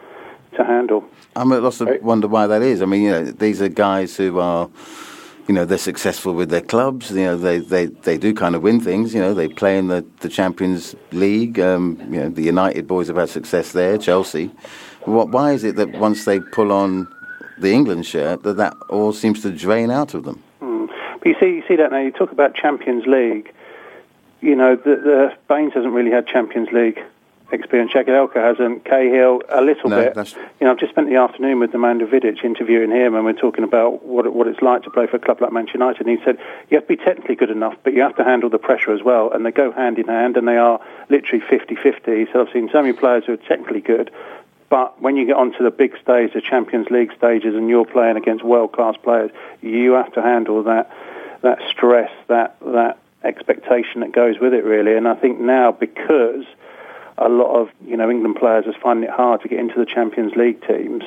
to 0.56 0.64
handle. 0.64 1.06
I'm 1.36 1.52
at 1.52 1.62
loss 1.62 1.78
to 1.80 2.00
wonder 2.02 2.28
why 2.28 2.48
that 2.48 2.62
is. 2.62 2.82
I 2.82 2.86
mean, 2.86 3.04
you 3.04 3.12
know, 3.12 3.26
these 3.26 3.62
are 3.62 3.70
guys 3.70 4.18
who 4.18 4.40
are. 4.40 4.70
You 5.48 5.56
know 5.56 5.66
they're 5.66 5.80
successful 5.80 6.36
with 6.36 6.52
their 6.52 6.62
clubs. 6.62 7.10
You 7.10 7.24
know 7.24 7.36
they, 7.36 7.58
they, 7.58 7.88
they 7.88 8.20
do 8.20 8.36
kind 8.36 8.54
of 8.54 8.62
win 8.62 8.80
things. 8.80 9.16
You 9.16 9.22
know 9.22 9.34
they 9.34 9.48
play 9.48 9.80
in 9.80 9.88
the, 9.88 10.06
the 10.20 10.30
Champions 10.30 10.96
League. 11.12 11.60
Um, 11.60 11.98
you 12.14 12.20
know 12.20 12.30
the 12.30 12.44
United 12.44 12.86
boys 12.88 13.08
have 13.08 13.16
had 13.16 13.30
success 13.30 13.72
there. 13.72 13.98
Chelsea, 13.98 14.52
what, 15.06 15.30
why 15.30 15.54
is 15.54 15.64
it 15.64 15.76
that 15.78 15.92
once 15.92 16.26
they 16.26 16.40
pull 16.40 16.72
on 16.72 17.08
the 17.58 17.72
England 17.72 18.06
shirt, 18.06 18.44
that 18.44 18.58
that 18.58 18.74
all 18.90 19.14
seems 19.14 19.42
to 19.42 19.52
drain 19.52 19.92
out 19.92 20.14
of 20.14 20.24
them? 20.24 20.44
Mm. 20.62 20.90
But 21.20 21.28
you 21.28 21.36
see, 21.40 21.48
you 21.48 21.64
see 21.68 21.76
that 21.78 21.92
now. 21.92 22.00
You 22.00 22.12
talk 22.12 22.32
about 22.32 22.56
Champions 22.56 23.06
League. 23.06 23.54
You 24.42 24.56
know, 24.56 24.76
the, 24.76 24.96
the 24.96 25.38
Baines 25.50 25.74
hasn't 25.74 25.94
really 25.94 26.12
had 26.12 26.28
Champions 26.28 26.70
League 26.72 27.02
experience. 27.52 27.92
Jagielka 27.92 28.36
hasn't. 28.36 28.86
Cahill 28.86 29.42
a 29.50 29.62
little 29.62 29.90
no, 29.90 30.02
bit. 30.02 30.14
That's... 30.14 30.34
You 30.34 30.42
know, 30.62 30.72
I've 30.72 30.80
just 30.80 30.92
spent 30.92 31.10
the 31.10 31.16
afternoon 31.16 31.60
with 31.60 31.72
Nemanja 31.72 32.08
Vidic 32.10 32.44
interviewing 32.44 32.92
him, 32.92 33.16
and 33.16 33.26
we're 33.26 33.34
talking 33.34 33.64
about 33.64 34.06
what 34.06 34.32
what 34.34 34.48
it's 34.48 34.62
like 34.62 34.84
to 34.84 34.90
play 34.90 35.08
for 35.08 35.18
a 35.18 35.20
club 35.20 35.42
like 35.42 35.52
Manchester 35.52 35.78
United. 35.78 36.08
And 36.08 36.18
he 36.18 36.24
said 36.24 36.38
you 36.70 36.78
have 36.78 36.88
to 36.88 36.96
be 36.96 37.04
technically 37.04 37.36
good 37.36 37.50
enough, 37.50 37.76
but 37.84 37.94
you 37.94 38.02
have 38.02 38.16
to 38.18 38.24
handle 38.24 38.50
the 38.50 38.60
pressure 38.60 38.94
as 38.94 39.04
well. 39.04 39.32
And 39.32 39.46
they 39.46 39.52
go 39.52 39.72
hand 39.72 40.00
in 40.00 40.08
hand, 40.08 40.38
and 40.38 40.48
they 40.48 40.58
are 40.58 40.80
literally 41.10 41.44
50-50. 41.46 42.32
So 42.32 42.42
I've 42.42 42.54
seen 42.54 42.70
so 42.72 42.82
many 42.82 42.94
players 42.94 43.26
who 43.26 43.34
are 43.34 43.38
technically 43.38 43.82
good, 43.82 44.12
but 44.70 45.02
when 45.02 45.18
you 45.18 45.26
get 45.26 45.36
onto 45.36 45.64
the 45.64 45.72
big 45.72 45.94
stage, 46.02 46.34
the 46.34 46.42
Champions 46.42 46.88
League 46.90 47.12
stages, 47.18 47.56
and 47.56 47.70
you're 47.70 47.86
playing 47.86 48.18
against 48.18 48.44
world-class 48.44 48.96
players, 49.04 49.32
you 49.62 49.94
have 49.94 50.14
to 50.14 50.22
handle 50.22 50.64
that 50.64 50.92
that 51.42 51.60
stress, 51.72 52.12
that 52.28 52.58
that 52.62 53.00
expectation 53.24 54.02
that 54.02 54.12
goes 54.12 54.40
with 54.40 54.54
it, 54.54 54.64
really. 54.64 54.96
And 54.96 55.08
I 55.08 55.16
think 55.16 55.40
now 55.40 55.72
because 55.72 56.46
a 57.18 57.30
lot 57.30 57.60
of 57.60 57.70
you 57.86 57.98
know 57.98 58.10
England 58.10 58.36
players 58.36 58.66
are 58.68 58.80
finding 58.82 59.10
it 59.10 59.16
hard 59.16 59.42
to 59.42 59.48
get 59.48 59.60
into 59.60 59.80
the 59.80 59.86
Champions 59.86 60.36
League 60.36 60.66
teams, 60.68 61.04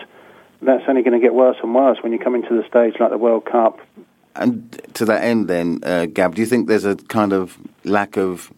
that's 0.60 0.84
only 0.88 1.02
going 1.02 1.18
to 1.18 1.24
get 1.24 1.34
worse 1.34 1.56
and 1.62 1.74
worse 1.74 1.98
when 2.02 2.12
you 2.12 2.18
come 2.18 2.34
into 2.34 2.56
the 2.56 2.66
stage 2.68 2.94
like 2.98 3.10
the 3.10 3.18
World 3.18 3.44
Cup. 3.44 3.80
And 4.34 4.80
to 4.94 5.04
that 5.04 5.22
end, 5.22 5.48
then, 5.48 5.80
uh, 5.82 6.06
Gab, 6.06 6.34
do 6.34 6.40
you 6.40 6.46
think 6.46 6.66
there's 6.66 6.86
a 6.86 6.96
kind 6.96 7.34
of 7.34 7.58
lack 7.84 8.16
of 8.16 8.50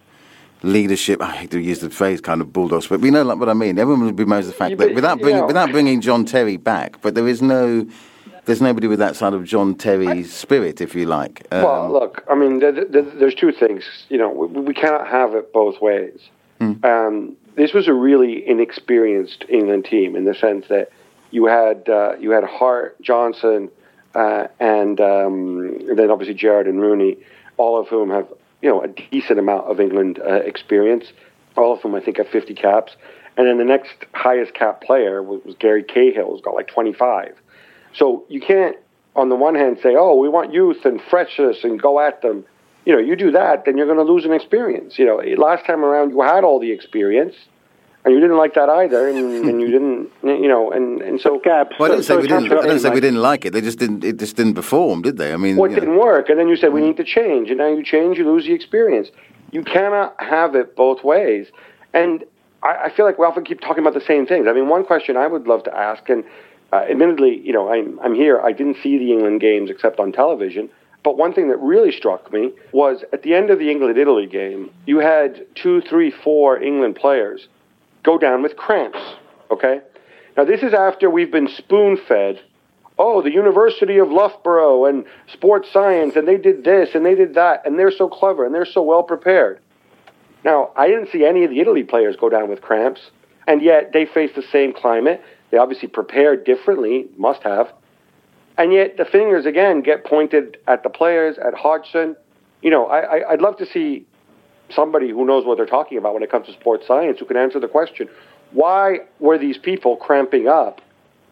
leadership. 0.65 1.21
I 1.21 1.31
hate 1.37 1.51
to 1.53 1.61
use 1.61 1.81
the 1.81 1.91
phrase 1.91 2.21
kind 2.21 2.41
of 2.41 2.53
bulldogs, 2.53 2.87
but 2.87 3.01
we 3.01 3.11
know 3.11 3.23
like 3.23 3.39
what 3.39 3.49
I 3.49 3.55
mean. 3.55 3.79
Everyone 3.79 4.07
would 4.07 4.17
bemoans 4.17 4.47
the 4.47 4.53
fact 4.53 4.79
that 4.79 4.95
without 4.95 5.21
bringing 5.21 5.43
yeah. 5.43 5.47
without 5.47 5.71
bringing 5.71 6.01
John 6.01 6.25
Terry 6.25 6.57
back, 6.57 7.01
but 7.03 7.15
there 7.15 7.29
is 7.29 7.43
no. 7.43 7.87
There's 8.47 8.61
nobody 8.61 8.89
with 8.89 8.99
that 8.99 9.17
sort 9.17 9.33
of 9.33 9.45
John 9.45 9.75
Terry 9.75 10.23
spirit, 10.23 10.83
if 10.83 10.95
you 10.95 11.07
like. 11.07 11.47
Um, 11.51 11.63
well, 11.63 11.91
look, 11.91 12.23
I 12.29 12.35
mean, 12.35 12.59
there's 12.59 13.35
two 13.35 13.53
things. 13.53 13.85
You 14.11 14.19
know, 14.19 14.29
we, 14.29 14.61
we 14.61 14.75
cannot 14.75 15.09
have 15.09 15.35
it 15.35 15.51
both 15.51 15.81
ways. 15.81 16.21
Hmm. 16.61 16.85
Um, 16.85 17.37
this 17.57 17.73
was 17.73 17.89
a 17.89 17.95
really 17.95 18.47
inexperienced 18.47 19.47
England 19.49 19.87
team 19.87 20.15
in 20.15 20.27
the 20.27 20.35
sense 20.35 20.67
that 20.69 20.91
you 21.31 21.47
had 21.47 21.89
uh, 21.89 22.17
you 22.21 22.33
had 22.33 22.45
Hart, 22.45 23.01
Johnson, 23.01 23.71
uh, 24.15 24.49
and 24.61 25.01
um, 25.01 25.97
then 25.97 26.11
obviously 26.11 26.35
Gerrard 26.35 26.67
and 26.67 26.81
Rooney, 26.81 27.17
all 27.57 27.81
of 27.81 27.89
whom 27.89 28.11
have 28.11 28.29
you 28.63 28.69
know, 28.69 28.83
a 28.83 28.89
decent 28.89 29.39
amount 29.39 29.67
of 29.67 29.81
England 29.81 30.19
uh, 30.19 30.35
experience. 30.35 31.13
All 31.57 31.73
of 31.73 31.83
them, 31.83 31.95
I 31.95 32.01
think, 32.01 32.19
have 32.19 32.29
50 32.29 32.55
caps. 32.55 32.97
And 33.37 33.47
then 33.47 33.59
the 33.59 33.65
next 33.65 33.93
highest 34.13 34.55
cap 34.55 34.81
player 34.81 35.23
was, 35.23 35.43
was 35.45 35.55
Gary 35.57 35.83
Cahill, 35.83 36.31
who's 36.31 36.41
got 36.41 36.55
like 36.55 36.69
25. 36.69 37.35
So 37.95 38.25
you 38.29 38.41
can't, 38.41 38.77
on 39.17 39.29
the 39.29 39.37
one 39.37 39.55
hand, 39.55 39.79
say, 39.83 39.95
oh, 39.97 40.17
we 40.17 40.29
want 40.29 40.53
youth 40.53 40.85
and 40.85 41.01
freshness 41.01 41.65
and 41.65 41.81
go 41.81 42.01
at 42.01 42.23
them. 42.23 42.45
You 42.85 42.93
know, 42.93 43.01
you 43.01 43.17
do 43.17 43.31
that, 43.33 43.65
then 43.65 43.79
you're 43.79 43.87
going 43.87 44.05
to 44.05 44.13
lose 44.13 44.25
an 44.25 44.33
experience. 44.33 44.99
You 44.99 45.07
know, 45.07 45.17
last 45.43 45.65
time 45.65 45.85
around, 45.85 46.11
you 46.11 46.21
had 46.21 46.45
all 46.45 46.61
the 46.61 46.71
experience 46.71 47.35
and 48.05 48.13
you 48.13 48.21
didn't 48.21 48.37
like 48.37 48.55
that 48.55 48.69
either, 48.69 49.09
and, 49.09 49.17
and 49.17 49.61
you 49.61 49.71
didn't, 49.71 50.11
you 50.23 50.49
know, 50.49 50.71
and, 50.71 51.01
and 51.01 51.21
so. 51.21 51.39
Gaps. 51.39 51.77
Well, 51.79 51.91
I 51.91 51.95
didn't 51.95 52.05
say 52.05 52.17
we 52.17 52.29
didn't. 52.29 52.53
I 52.53 52.63
didn't 52.63 52.81
say 52.81 52.91
we 52.91 53.01
didn't 53.01 53.21
like 53.21 53.45
it. 53.45 53.53
They 53.53 53.61
just 53.61 53.79
didn't. 53.79 54.05
It 54.05 54.19
just 54.19 54.37
didn't 54.37 54.55
perform, 54.55 55.03
did 55.03 55.17
they? 55.17 55.33
I 55.33 55.37
mean, 55.37 55.57
well, 55.57 55.71
it 55.71 55.75
didn't 55.75 55.95
know. 55.95 56.01
work, 56.01 56.29
and 56.29 56.39
then 56.39 56.49
you 56.49 56.57
said 56.57 56.73
we 56.73 56.81
need 56.81 56.97
to 56.99 57.05
change, 57.05 57.49
and 57.49 57.59
now 57.59 57.69
you 57.69 57.83
change, 57.83 58.19
you 58.19 58.25
lose 58.25 58.45
the 58.45 58.53
experience. 58.53 59.09
You 59.51 59.63
cannot 59.63 60.15
have 60.19 60.55
it 60.55 60.77
both 60.77 61.03
ways, 61.03 61.49
and 61.93 62.25
I, 62.63 62.85
I 62.85 62.93
feel 62.95 63.05
like 63.05 63.19
we 63.19 63.27
often 63.27 63.45
keep 63.45 63.61
talking 63.61 63.83
about 63.83 63.95
the 63.95 64.07
same 64.07 64.27
things. 64.27 64.47
I 64.49 64.53
mean, 64.53 64.69
one 64.69 64.85
question 64.85 65.17
I 65.17 65.27
would 65.27 65.47
love 65.47 65.65
to 65.65 65.77
ask, 65.77 66.09
and 66.09 66.25
uh, 66.73 66.77
admittedly, 66.77 67.41
you 67.41 67.53
know, 67.53 67.73
I'm 67.73 67.99
I'm 68.01 68.15
here. 68.15 68.41
I 68.41 68.53
didn't 68.53 68.77
see 68.83 68.99
the 68.99 69.13
England 69.13 69.41
games 69.41 69.71
except 69.71 69.99
on 69.99 70.13
television. 70.13 70.69
But 71.03 71.19
one 71.19 71.35
thing 71.35 71.49
that 71.49 71.59
really 71.59 71.93
struck 71.93 72.33
me 72.33 72.53
was 72.73 73.05
at 73.13 73.23
the 73.23 73.35
end 73.35 73.51
of 73.51 73.59
the 73.59 73.71
England 73.71 73.99
Italy 73.99 74.27
game, 74.27 74.71
you 74.87 74.99
had 74.99 75.47
two, 75.55 75.83
three, 75.83 76.11
four 76.11 76.59
England 76.59 76.97
players 76.97 77.47
go 78.05 78.19
down 78.19 78.43
with 78.43 78.57
cramps. 78.57 79.01
Okay? 79.51 79.81
Now, 80.37 80.45
this 80.45 80.63
is 80.63 80.73
after 80.73 81.11
we've 81.11 81.33
been 81.33 81.49
spoon 81.49 81.97
fed. 81.97 82.41
Oh, 82.97 83.23
the 83.23 83.33
University 83.33 83.99
of 83.99 84.11
Loughborough 84.11 84.85
and 84.85 85.05
sports 85.33 85.69
science, 85.73 86.15
and 86.15 86.29
they 86.29 86.37
did 86.37 86.63
this 86.63 86.95
and 86.95 87.05
they 87.05 87.17
did 87.17 87.35
that, 87.35 87.67
and 87.67 87.77
they're 87.77 87.91
so 87.91 88.09
clever 88.09 88.47
and 88.47 88.55
they're 88.55 88.65
so 88.65 88.83
well 88.83 89.03
prepared. 89.03 89.59
Now, 90.45 90.71
I 90.77 90.87
didn't 90.87 91.11
see 91.11 91.25
any 91.25 91.43
of 91.45 91.51
the 91.51 91.59
Italy 91.59 91.83
players 91.83 92.17
go 92.17 92.29
down 92.29 92.49
with 92.49 92.61
cramps, 92.61 93.01
and 93.49 93.63
yet 93.63 93.93
they 93.93 94.07
face 94.07 94.31
the 94.37 94.45
same 94.53 94.73
climate. 94.73 95.23
They 95.51 95.57
obviously 95.59 95.89
prepared 95.89 96.45
differently, 96.45 97.07
must 97.17 97.43
have. 97.43 97.73
And 98.57 98.73
yet 98.73 98.97
the 98.97 99.05
fingers 99.05 99.47
again 99.47 99.81
get 99.81 100.05
pointed 100.05 100.59
at 100.69 100.83
the 100.83 100.91
players, 100.91 101.37
at 101.39 101.55
Hodgson. 101.55 102.15
You 102.63 102.71
know, 102.71 102.87
I, 102.87 102.99
I, 103.01 103.31
I'd 103.33 103.41
love 103.41 103.57
to 103.57 103.67
see 103.67 104.07
somebody 104.71 105.11
who 105.11 105.25
knows 105.25 105.45
what 105.45 105.57
they're 105.57 105.67
talking 105.67 105.99
about 105.99 106.15
when 106.15 106.23
it 106.23 106.31
comes 106.31 106.47
to 106.47 106.53
sports 106.53 106.87
science 106.87 107.19
who 107.19 107.25
can 107.25 107.37
answer 107.37 107.61
the 107.61 107.69
question 107.69 108.09
why 108.53 108.99
were 109.21 109.39
these 109.39 109.59
people 109.59 109.97
cramping 109.97 110.49
up 110.49 110.81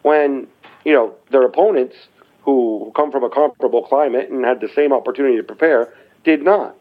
when 0.01 0.47
you 0.85 0.93
know 0.93 1.13
their 1.31 1.43
opponents 1.43 1.95
who 2.43 2.91
come 2.95 3.11
from 3.11 3.23
a 3.23 3.29
comparable 3.29 3.83
climate 3.83 4.29
and 4.29 4.43
had 4.45 4.59
the 4.59 4.69
same 4.75 4.91
opportunity 4.93 5.37
to 5.37 5.43
prepare 5.43 5.93
did 6.23 6.43
not 6.43 6.75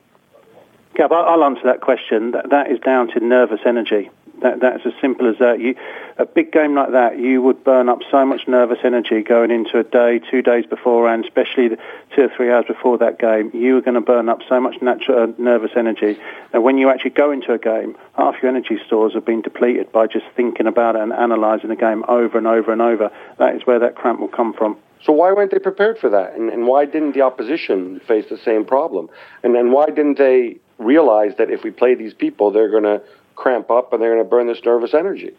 Gab, 0.95 1.13
I'll 1.13 1.45
answer 1.45 1.63
that 1.65 1.81
question. 1.81 2.33
That, 2.33 2.51
that 2.51 2.71
is 2.71 2.79
down 2.81 3.09
to 3.09 3.21
nervous 3.21 3.61
energy. 3.65 4.11
That, 4.43 4.61
that's 4.61 4.85
as 4.85 4.93
simple 5.01 5.29
as 5.29 5.39
that. 5.39 5.61
You, 5.61 5.75
a 6.19 6.27
big 6.27 6.53
game 6.53 6.75
like 6.75 6.93
that, 6.93 7.19
you 7.19 7.41
would 7.43 7.63
burn 7.65 7.89
up 7.89 8.01
so 8.11 8.27
much 8.27 8.43
nervous 8.49 8.79
energy 8.85 9.23
going 9.23 9.51
into 9.51 9.79
a 9.79 9.85
day, 9.85 10.21
two 10.31 10.43
days 10.43 10.67
before, 10.67 11.09
and 11.09 11.25
especially 11.25 11.71
two 12.15 12.23
or 12.23 12.31
three 12.37 12.51
hours 12.51 12.65
before 12.67 12.99
that 12.99 13.19
game. 13.19 13.51
You 13.55 13.79
are 13.79 13.81
going 13.81 13.95
to 13.95 14.01
burn 14.01 14.29
up 14.29 14.41
so 14.49 14.61
much 14.61 14.83
natural 14.83 15.25
uh, 15.25 15.27
nervous 15.39 15.71
energy. 15.77 16.19
And 16.53 16.63
when 16.65 16.77
you 16.77 16.91
actually 16.91 17.11
go 17.11 17.31
into 17.31 17.53
a 17.53 17.59
game, 17.59 17.97
half 18.17 18.35
your 18.43 18.51
energy 18.51 18.79
stores 18.87 19.15
have 19.15 19.25
been 19.25 19.43
depleted 19.43 19.93
by 19.93 20.07
just 20.07 20.27
thinking 20.37 20.67
about 20.67 20.97
it 20.97 21.03
and 21.03 21.13
analysing 21.13 21.71
the 21.71 21.77
game 21.77 22.05
over 22.09 22.37
and 22.37 22.47
over 22.47 22.73
and 22.73 22.83
over. 22.83 23.11
That 23.39 23.55
is 23.55 23.63
where 23.65 23.79
that 23.79 23.95
cramp 23.95 24.21
will 24.21 24.29
come 24.29 24.53
from. 24.53 24.77
So 25.05 25.13
why 25.13 25.33
weren't 25.33 25.51
they 25.51 25.59
prepared 25.59 25.99
for 25.99 26.11
that? 26.11 26.35
And, 26.35 26.49
and 26.51 26.67
why 26.67 26.85
didn't 26.85 27.13
the 27.13 27.23
opposition 27.23 28.01
face 28.01 28.27
the 28.29 28.39
same 28.39 28.65
problem? 28.65 29.09
And 29.43 29.55
then 29.55 29.73
why 29.73 29.87
didn't 29.87 30.19
they 30.19 30.59
realize 30.79 31.37
that 31.39 31.51
if 31.51 31.65
we 31.65 31.71
play 31.71 31.95
these 31.95 32.15
people, 32.15 32.51
they're 32.51 32.71
going 32.71 32.85
to 32.85 33.03
cramp 33.35 33.71
up 33.71 33.93
and 33.93 34.03
they're 34.03 34.15
going 34.15 34.25
to 34.25 34.29
burn 34.29 34.47
this 34.47 34.61
nervous 34.65 34.95
energy. 34.95 35.33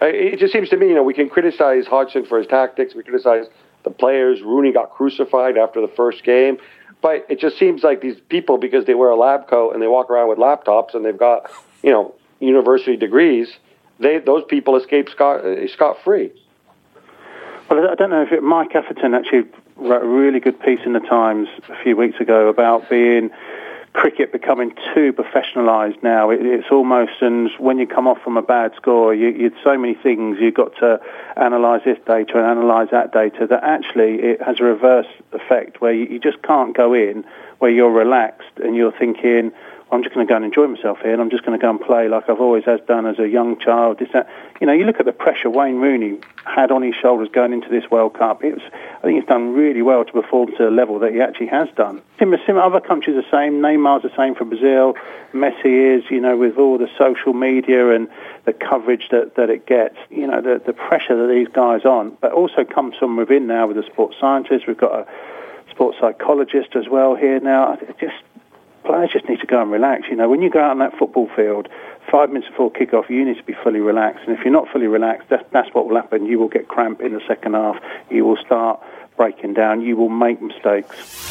It 0.00 0.38
just 0.38 0.52
seems 0.52 0.68
to 0.70 0.76
me, 0.76 0.88
you 0.88 0.94
know, 0.94 1.02
we 1.02 1.14
can 1.14 1.30
criticize 1.30 1.86
Hodgson 1.86 2.26
for 2.26 2.38
his 2.38 2.46
tactics. 2.46 2.94
We 2.94 3.02
criticize 3.02 3.46
the 3.84 3.90
players. 3.90 4.42
Rooney 4.42 4.72
got 4.72 4.90
crucified 4.90 5.56
after 5.56 5.80
the 5.80 5.88
first 5.88 6.24
game. 6.24 6.58
But 7.00 7.26
it 7.28 7.38
just 7.38 7.58
seems 7.58 7.82
like 7.82 8.00
these 8.00 8.18
people, 8.28 8.58
because 8.58 8.86
they 8.86 8.94
wear 8.94 9.10
a 9.10 9.16
lab 9.16 9.46
coat 9.46 9.72
and 9.72 9.82
they 9.82 9.86
walk 9.86 10.10
around 10.10 10.28
with 10.28 10.38
laptops 10.38 10.94
and 10.94 11.04
they've 11.04 11.16
got, 11.16 11.50
you 11.82 11.90
know, 11.90 12.14
university 12.40 12.96
degrees, 12.96 13.48
they 13.98 14.18
those 14.18 14.42
people 14.44 14.76
escape 14.76 15.08
scot 15.08 15.44
uh, 15.44 15.68
scot 15.68 15.98
free. 16.02 16.32
Well, 17.70 17.88
I 17.90 17.94
don't 17.94 18.10
know 18.10 18.22
if 18.22 18.32
it, 18.32 18.42
Mike 18.42 18.74
Atherton 18.74 19.14
actually 19.14 19.44
wrote 19.76 20.02
a 20.02 20.06
really 20.06 20.40
good 20.40 20.60
piece 20.60 20.80
in 20.84 20.92
the 20.92 21.00
Times 21.00 21.48
a 21.68 21.82
few 21.82 21.96
weeks 21.96 22.20
ago 22.20 22.48
about 22.48 22.90
being 22.90 23.30
cricket 23.94 24.32
becoming 24.32 24.72
too 24.92 25.12
professionalised 25.12 26.02
now. 26.02 26.28
It, 26.28 26.40
it's 26.42 26.66
almost, 26.70 27.22
and 27.22 27.48
when 27.58 27.78
you 27.78 27.86
come 27.86 28.06
off 28.06 28.18
from 28.22 28.36
a 28.36 28.42
bad 28.42 28.72
score, 28.76 29.14
you, 29.14 29.28
you 29.28 29.52
so 29.62 29.78
many 29.78 29.94
things 29.94 30.36
you've 30.40 30.54
got 30.54 30.76
to 30.80 31.00
analyse 31.36 31.82
this 31.84 31.98
data 32.04 32.32
and 32.36 32.58
analyse 32.58 32.90
that 32.90 33.12
data 33.12 33.46
that 33.48 33.62
actually 33.62 34.16
it 34.16 34.42
has 34.42 34.60
a 34.60 34.64
reverse 34.64 35.06
effect 35.32 35.80
where 35.80 35.92
you, 35.92 36.06
you 36.06 36.18
just 36.18 36.42
can't 36.42 36.76
go 36.76 36.92
in 36.92 37.24
where 37.60 37.70
you're 37.70 37.92
relaxed 37.92 38.50
and 38.62 38.74
you're 38.74 38.92
thinking, 38.92 39.52
I'm 39.94 40.02
just 40.02 40.14
going 40.14 40.26
to 40.26 40.30
go 40.30 40.36
and 40.36 40.44
enjoy 40.44 40.66
myself 40.66 40.98
here, 41.02 41.12
and 41.12 41.22
I'm 41.22 41.30
just 41.30 41.44
going 41.44 41.58
to 41.58 41.62
go 41.62 41.70
and 41.70 41.80
play 41.80 42.08
like 42.08 42.28
I've 42.28 42.40
always 42.40 42.64
has 42.64 42.80
done 42.88 43.06
as 43.06 43.18
a 43.20 43.28
young 43.28 43.58
child. 43.60 44.00
This, 44.00 44.08
that. 44.12 44.28
You 44.60 44.66
know, 44.66 44.72
you 44.72 44.84
look 44.84 44.98
at 44.98 45.06
the 45.06 45.12
pressure 45.12 45.48
Wayne 45.48 45.76
Rooney 45.76 46.18
had 46.44 46.72
on 46.72 46.82
his 46.82 46.94
shoulders 46.96 47.28
going 47.32 47.52
into 47.52 47.68
this 47.68 47.88
World 47.90 48.14
Cup. 48.14 48.42
It's, 48.42 48.60
I 48.98 49.00
think 49.02 49.20
he's 49.20 49.28
done 49.28 49.54
really 49.54 49.82
well 49.82 50.04
to 50.04 50.12
perform 50.12 50.50
to 50.56 50.64
the 50.64 50.70
level 50.70 50.98
that 50.98 51.12
he 51.12 51.20
actually 51.20 51.46
has 51.46 51.68
done. 51.76 52.02
Other 52.20 52.80
countries 52.80 53.16
are 53.16 53.22
the 53.22 53.30
same. 53.30 53.60
Neymar's 53.60 54.02
the 54.02 54.12
same 54.16 54.34
for 54.34 54.44
Brazil. 54.44 54.94
Messi 55.32 55.98
is, 55.98 56.04
you 56.10 56.20
know, 56.20 56.36
with 56.36 56.56
all 56.56 56.78
the 56.78 56.88
social 56.98 57.32
media 57.32 57.94
and 57.94 58.08
the 58.46 58.52
coverage 58.52 59.08
that, 59.10 59.36
that 59.36 59.50
it 59.50 59.66
gets. 59.66 59.96
You 60.10 60.26
know, 60.26 60.40
the, 60.40 60.62
the 60.64 60.72
pressure 60.72 61.16
that 61.16 61.32
these 61.32 61.48
guys 61.48 61.84
on, 61.84 62.16
but 62.20 62.32
also 62.32 62.64
comes 62.64 62.96
from 62.96 63.16
within 63.16 63.46
now 63.46 63.66
with 63.66 63.76
the 63.76 63.84
sports 63.84 64.16
scientists. 64.20 64.66
We've 64.66 64.76
got 64.76 64.92
a 64.92 65.06
sports 65.70 65.98
psychologist 66.00 66.74
as 66.74 66.88
well 66.88 67.14
here 67.14 67.38
now. 67.40 67.74
It 67.74 67.98
just 67.98 68.14
players 68.84 69.10
just 69.12 69.28
need 69.28 69.40
to 69.40 69.46
go 69.46 69.60
and 69.60 69.70
relax. 69.70 70.04
You 70.08 70.16
know, 70.16 70.28
when 70.28 70.42
you 70.42 70.50
go 70.50 70.60
out 70.60 70.70
on 70.70 70.78
that 70.78 70.96
football 70.98 71.28
field, 71.34 71.68
five 72.10 72.30
minutes 72.30 72.50
before 72.50 72.70
kick-off, 72.70 73.08
you 73.08 73.24
need 73.24 73.36
to 73.36 73.42
be 73.42 73.54
fully 73.62 73.80
relaxed. 73.80 74.24
And 74.26 74.36
if 74.36 74.44
you're 74.44 74.52
not 74.52 74.68
fully 74.68 74.86
relaxed, 74.86 75.28
that's, 75.30 75.44
that's 75.52 75.72
what 75.74 75.88
will 75.88 75.96
happen. 75.96 76.26
You 76.26 76.38
will 76.38 76.48
get 76.48 76.68
cramp 76.68 77.00
in 77.00 77.14
the 77.14 77.22
second 77.26 77.54
half. 77.54 77.76
You 78.10 78.24
will 78.24 78.36
start 78.36 78.80
breaking 79.16 79.54
down. 79.54 79.80
You 79.80 79.96
will 79.96 80.08
make 80.08 80.40
mistakes. 80.40 81.22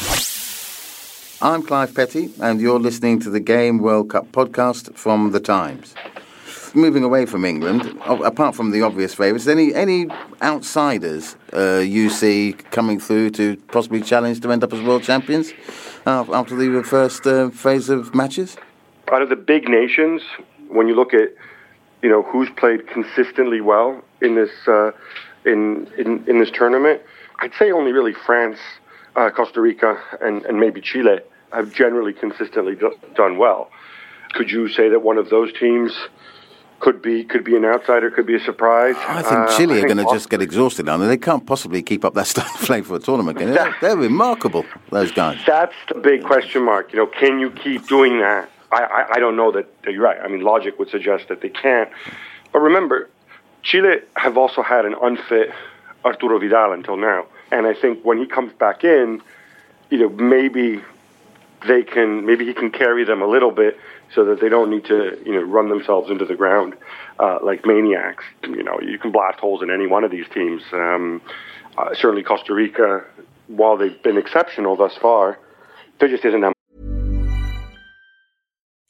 I'm 1.42 1.62
Clive 1.62 1.94
Petty, 1.94 2.32
and 2.40 2.60
you're 2.60 2.80
listening 2.80 3.20
to 3.20 3.30
the 3.30 3.40
Game 3.40 3.78
World 3.78 4.10
Cup 4.10 4.30
podcast 4.32 4.94
from 4.94 5.32
The 5.32 5.40
Times. 5.40 5.94
Moving 6.76 7.04
away 7.04 7.24
from 7.24 7.44
England, 7.44 7.96
apart 8.04 8.56
from 8.56 8.72
the 8.72 8.82
obvious 8.82 9.14
favourites, 9.14 9.46
any 9.46 9.72
any 9.72 10.08
outsiders 10.42 11.36
uh, 11.52 11.78
you 11.78 12.10
see 12.10 12.54
coming 12.72 12.98
through 12.98 13.30
to 13.30 13.56
possibly 13.68 14.00
challenge 14.02 14.40
to 14.40 14.50
end 14.50 14.64
up 14.64 14.72
as 14.72 14.82
world 14.82 15.04
champions? 15.04 15.52
after 16.06 16.56
the 16.56 16.82
first 16.82 17.26
uh, 17.26 17.48
phase 17.50 17.88
of 17.88 18.14
matches? 18.14 18.56
Out 19.12 19.22
of 19.22 19.28
the 19.28 19.36
big 19.36 19.68
nations, 19.68 20.22
when 20.68 20.88
you 20.88 20.96
look 20.96 21.14
at 21.14 21.28
you 22.02 22.08
know 22.08 22.22
who's 22.22 22.50
played 22.50 22.88
consistently 22.88 23.60
well 23.60 24.02
in 24.20 24.34
this 24.34 24.50
uh, 24.66 24.90
in, 25.46 25.88
in 25.96 26.24
in 26.26 26.40
this 26.40 26.50
tournament, 26.50 27.00
I'd 27.38 27.54
say 27.54 27.70
only 27.70 27.92
really 27.92 28.14
France, 28.14 28.58
uh, 29.16 29.30
Costa 29.30 29.60
Rica, 29.60 30.00
and, 30.20 30.44
and 30.44 30.58
maybe 30.58 30.80
Chile 30.80 31.20
have 31.52 31.72
generally 31.72 32.12
consistently 32.12 32.74
do- 32.74 32.98
done 33.14 33.38
well. 33.38 33.70
Could 34.32 34.50
you 34.50 34.68
say 34.68 34.88
that 34.88 35.02
one 35.02 35.18
of 35.18 35.30
those 35.30 35.52
teams 35.52 35.92
could 36.84 37.00
be 37.00 37.24
could 37.24 37.44
be 37.44 37.56
an 37.56 37.64
outsider, 37.64 38.10
could 38.10 38.26
be 38.26 38.34
a 38.34 38.40
surprise. 38.40 38.94
I 39.08 39.22
think 39.22 39.40
uh, 39.40 39.56
Chile 39.56 39.80
are 39.80 39.86
going 39.86 39.96
to 39.96 40.04
just 40.12 40.28
get 40.28 40.42
exhausted 40.42 40.84
now. 40.84 40.98
They 40.98 41.16
can't 41.16 41.46
possibly 41.46 41.82
keep 41.82 42.04
up 42.04 42.12
that 42.12 42.36
of 42.38 42.44
play 42.66 42.82
for 42.82 42.96
a 42.96 42.98
tournament. 42.98 43.38
Can 43.38 43.48
they? 43.48 43.54
They're, 43.54 43.74
they're 43.80 43.96
remarkable, 43.96 44.66
those 44.90 45.10
guys. 45.10 45.38
That's 45.46 45.74
the 45.88 45.94
big 45.94 46.24
question 46.24 46.62
mark. 46.62 46.92
You 46.92 46.98
know, 46.98 47.06
can 47.06 47.38
you 47.38 47.50
keep 47.50 47.88
doing 47.88 48.20
that? 48.20 48.50
I, 48.70 48.82
I, 48.82 49.12
I 49.14 49.18
don't 49.18 49.34
know 49.34 49.50
that 49.52 49.66
you're 49.86 50.02
right. 50.02 50.18
I 50.22 50.28
mean, 50.28 50.42
logic 50.42 50.78
would 50.78 50.90
suggest 50.90 51.28
that 51.28 51.40
they 51.40 51.48
can't. 51.48 51.88
But 52.52 52.58
remember, 52.58 53.08
Chile 53.62 54.00
have 54.16 54.36
also 54.36 54.60
had 54.62 54.84
an 54.84 54.94
unfit 55.00 55.54
Arturo 56.04 56.38
Vidal 56.38 56.72
until 56.72 56.98
now, 56.98 57.24
and 57.50 57.66
I 57.66 57.72
think 57.72 58.04
when 58.04 58.18
he 58.18 58.26
comes 58.26 58.52
back 58.52 58.84
in, 58.84 59.22
you 59.88 59.96
know, 59.96 60.10
maybe 60.10 60.82
they 61.66 61.82
can 61.82 62.26
maybe 62.26 62.44
he 62.44 62.52
can 62.52 62.70
carry 62.70 63.04
them 63.04 63.22
a 63.22 63.26
little 63.26 63.52
bit 63.52 63.78
so 64.14 64.24
that 64.26 64.40
they 64.40 64.48
don't 64.48 64.70
need 64.70 64.84
to, 64.86 65.18
you 65.24 65.32
know, 65.32 65.42
run 65.42 65.68
themselves 65.68 66.10
into 66.10 66.24
the 66.24 66.34
ground 66.34 66.74
uh, 67.18 67.38
like 67.42 67.64
maniacs. 67.64 68.24
You 68.42 68.62
know, 68.62 68.80
you 68.80 68.98
can 68.98 69.12
blast 69.12 69.40
holes 69.40 69.62
in 69.62 69.70
any 69.70 69.86
one 69.86 70.04
of 70.04 70.10
these 70.10 70.26
teams. 70.32 70.62
Um, 70.72 71.22
uh, 71.76 71.94
certainly, 71.94 72.22
Costa 72.22 72.54
Rica, 72.54 73.04
while 73.48 73.76
they've 73.76 74.00
been 74.02 74.16
exceptional 74.16 74.76
thus 74.76 74.96
far, 75.00 75.38
there 75.98 76.08
just 76.08 76.24
isn't 76.24 76.40
that. 76.40 76.52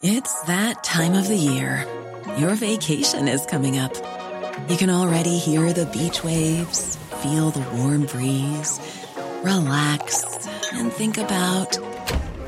It's 0.03 0.43
that 0.43 0.85
time 0.85 1.15
of 1.15 1.29
the 1.29 1.37
year. 1.37 1.87
Your 2.37 2.55
vacation 2.55 3.29
is 3.29 3.47
coming 3.47 3.79
up. 3.79 3.95
You 4.69 4.77
can 4.77 4.91
already 4.91 5.39
hear 5.39 5.73
the 5.73 5.87
beach 5.87 6.23
waves, 6.23 6.97
feel 7.23 7.51
the 7.51 7.67
warm 7.77 8.07
breeze, 8.07 8.81
relax, 9.43 10.47
and 10.73 10.93
think 10.93 11.19
about 11.19 11.79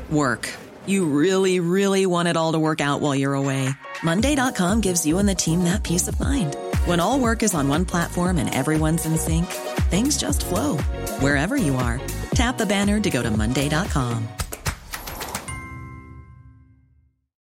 work. 0.09 0.49
You 0.87 1.05
really, 1.05 1.59
really 1.59 2.05
want 2.05 2.29
it 2.29 2.37
all 2.37 2.53
to 2.53 2.59
work 2.59 2.79
out 2.79 3.01
while 3.01 3.13
you're 3.13 3.33
away. 3.33 3.69
Monday.com 4.03 4.79
gives 4.79 5.05
you 5.05 5.17
and 5.17 5.27
the 5.27 5.35
team 5.35 5.65
that 5.65 5.83
peace 5.83 6.07
of 6.07 6.17
mind. 6.17 6.55
When 6.85 7.01
all 7.01 7.19
work 7.19 7.43
is 7.43 7.53
on 7.53 7.67
one 7.67 7.83
platform 7.85 8.37
and 8.37 8.53
everyone's 8.53 9.05
in 9.05 9.17
sync, 9.17 9.47
things 9.91 10.17
just 10.17 10.45
flow 10.45 10.77
wherever 11.19 11.57
you 11.57 11.75
are. 11.75 11.99
Tap 12.31 12.57
the 12.57 12.65
banner 12.65 12.99
to 12.99 13.09
go 13.09 13.21
to 13.21 13.29
Monday.com. 13.29 14.27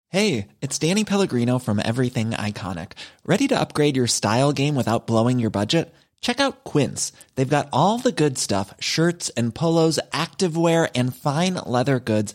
Hey, 0.08 0.48
it's 0.60 0.78
Danny 0.78 1.04
Pellegrino 1.04 1.58
from 1.58 1.80
Everything 1.82 2.32
Iconic. 2.32 2.92
Ready 3.24 3.48
to 3.48 3.58
upgrade 3.58 3.96
your 3.96 4.06
style 4.06 4.52
game 4.52 4.74
without 4.74 5.06
blowing 5.06 5.38
your 5.38 5.50
budget? 5.50 5.92
Check 6.20 6.38
out 6.38 6.64
Quince. 6.64 7.12
They've 7.34 7.48
got 7.48 7.68
all 7.72 7.98
the 7.98 8.12
good 8.12 8.38
stuff 8.38 8.74
shirts 8.78 9.30
and 9.30 9.54
polos, 9.54 9.98
activewear, 10.12 10.88
and 10.94 11.16
fine 11.16 11.54
leather 11.66 11.98
goods 11.98 12.34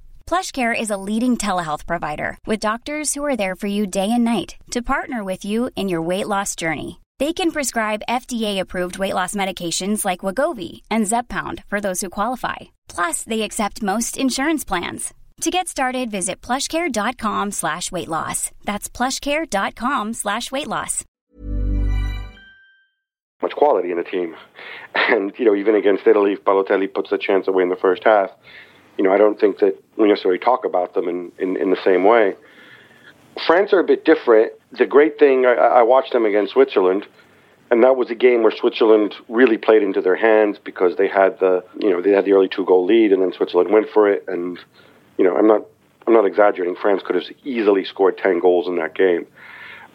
PlushCare 0.25 0.73
is 0.73 0.89
a 0.89 0.97
leading 0.97 1.35
telehealth 1.35 1.85
provider 1.85 2.37
with 2.47 2.61
doctors 2.67 3.13
who 3.13 3.25
are 3.25 3.35
there 3.35 3.55
for 3.55 3.67
you 3.67 3.85
day 3.85 4.09
and 4.09 4.23
night 4.23 4.55
to 4.71 4.81
partner 4.81 5.21
with 5.23 5.43
you 5.43 5.69
in 5.75 5.89
your 5.89 6.01
weight 6.01 6.27
loss 6.27 6.55
journey. 6.55 7.01
They 7.19 7.33
can 7.33 7.51
prescribe 7.51 8.07
FDA-approved 8.07 8.97
weight 8.97 9.13
loss 9.13 9.33
medications 9.35 10.05
like 10.05 10.21
Wegovy 10.21 10.81
and 10.89 11.05
Zepbound 11.05 11.65
for 11.67 11.81
those 11.81 11.99
who 11.99 12.09
qualify. 12.09 12.71
Plus, 12.87 13.23
they 13.25 13.41
accept 13.41 13.83
most 13.83 14.15
insurance 14.17 14.63
plans. 14.63 15.13
To 15.41 15.49
get 15.51 15.67
started, 15.67 16.09
visit 16.09 16.39
plushcare.com 16.41 17.51
slash 17.51 17.91
weight 17.91 18.07
loss. 18.07 18.51
That's 18.63 18.87
plushcare.com 18.89 20.13
slash 20.13 20.51
weight 20.51 20.67
loss. 20.67 21.03
Much 23.41 23.55
quality 23.55 23.91
in 23.91 23.97
the 23.97 24.03
team. 24.03 24.35
And, 24.93 25.33
you 25.37 25.45
know, 25.45 25.55
even 25.55 25.75
against 25.75 26.05
Italy, 26.05 26.35
Balotelli 26.35 26.93
puts 26.93 27.11
a 27.11 27.17
chance 27.17 27.47
away 27.47 27.63
in 27.63 27.69
the 27.69 27.77
first 27.77 28.03
half, 28.03 28.29
you 28.97 29.03
know, 29.03 29.11
I 29.11 29.17
don't 29.17 29.39
think 29.39 29.59
that 29.59 29.81
we 29.97 30.07
necessarily 30.07 30.39
talk 30.39 30.65
about 30.65 30.93
them 30.93 31.07
in, 31.07 31.31
in, 31.39 31.57
in 31.57 31.69
the 31.71 31.77
same 31.83 32.03
way. 32.03 32.35
France 33.47 33.73
are 33.73 33.79
a 33.79 33.83
bit 33.83 34.03
different. 34.05 34.53
The 34.71 34.85
great 34.85 35.17
thing, 35.17 35.45
I, 35.45 35.53
I 35.53 35.81
watched 35.83 36.13
them 36.13 36.25
against 36.25 36.53
Switzerland, 36.53 37.07
and 37.69 37.83
that 37.83 37.95
was 37.95 38.09
a 38.09 38.15
game 38.15 38.43
where 38.43 38.51
Switzerland 38.51 39.15
really 39.29 39.57
played 39.57 39.81
into 39.81 40.01
their 40.01 40.15
hands 40.15 40.57
because 40.63 40.97
they 40.97 41.07
had 41.07 41.39
the, 41.39 41.63
you 41.79 41.89
know, 41.89 42.01
they 42.01 42.11
had 42.11 42.25
the 42.25 42.33
early 42.33 42.49
two 42.49 42.65
goal 42.65 42.85
lead, 42.85 43.13
and 43.13 43.21
then 43.21 43.31
Switzerland 43.31 43.71
went 43.71 43.89
for 43.89 44.11
it. 44.11 44.25
And, 44.27 44.59
you 45.17 45.23
know, 45.23 45.35
I'm 45.37 45.47
not, 45.47 45.65
I'm 46.05 46.13
not 46.13 46.25
exaggerating. 46.25 46.75
France 46.75 47.01
could 47.05 47.15
have 47.15 47.23
easily 47.43 47.85
scored 47.85 48.17
ten 48.17 48.39
goals 48.39 48.67
in 48.67 48.75
that 48.77 48.95
game. 48.95 49.25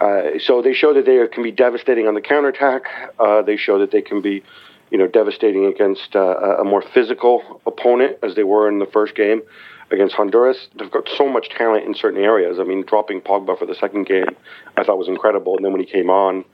Uh, 0.00 0.38
so 0.38 0.62
they 0.62 0.75
show 0.75 0.93
that 0.95 1.07
they 1.07 1.26
can 1.29 1.43
be 1.43 1.50
devastating 1.50 2.07
on 2.07 2.15
the 2.15 2.21
counterattack. 2.21 2.83
Uh, 3.19 3.43
they 3.43 3.57
show 3.57 3.79
that 3.79 3.91
they 3.91 4.03
can 4.03 4.21
be, 4.21 4.43
you 4.90 4.99
know, 4.99 5.07
devastating 5.07 5.66
against 5.66 6.14
uh, 6.14 6.59
a 6.59 6.64
more 6.64 6.83
physical 6.83 7.61
opponent 7.66 8.19
as 8.23 8.35
they 8.35 8.45
were 8.45 8.69
in 8.69 8.78
the 8.78 8.87
first 8.87 9.14
game 9.14 9.43
against 9.90 10.14
Honduras. 10.14 10.69
They've 10.78 10.90
got 10.90 11.09
so 11.16 11.28
much 11.28 11.49
talent 11.50 11.85
in 11.85 11.95
certain 11.95 12.23
areas. 12.23 12.59
I 12.59 12.64
mean, 12.64 12.85
dropping 12.85 13.21
Pogba 13.21 13.59
for 13.59 13.66
the 13.66 13.75
second 13.75 14.07
game, 14.07 14.37
I 14.76 14.85
thought 14.85 14.99
was 14.99 15.09
incredible. 15.09 15.57
And 15.57 15.64
then 15.64 15.73
when 15.73 15.81
he 15.81 15.87
came 15.87 16.11
on, 16.11 16.45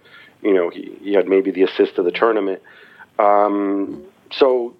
you 0.43 0.55
know, 0.55 0.71
he, 0.71 0.97
he 1.03 1.13
had 1.15 1.29
maybe 1.29 1.51
the 1.51 1.63
assist 1.63 1.99
of 1.99 2.05
the 2.05 2.11
tournament. 2.11 2.63
Um, 3.19 4.03
so 4.31 4.75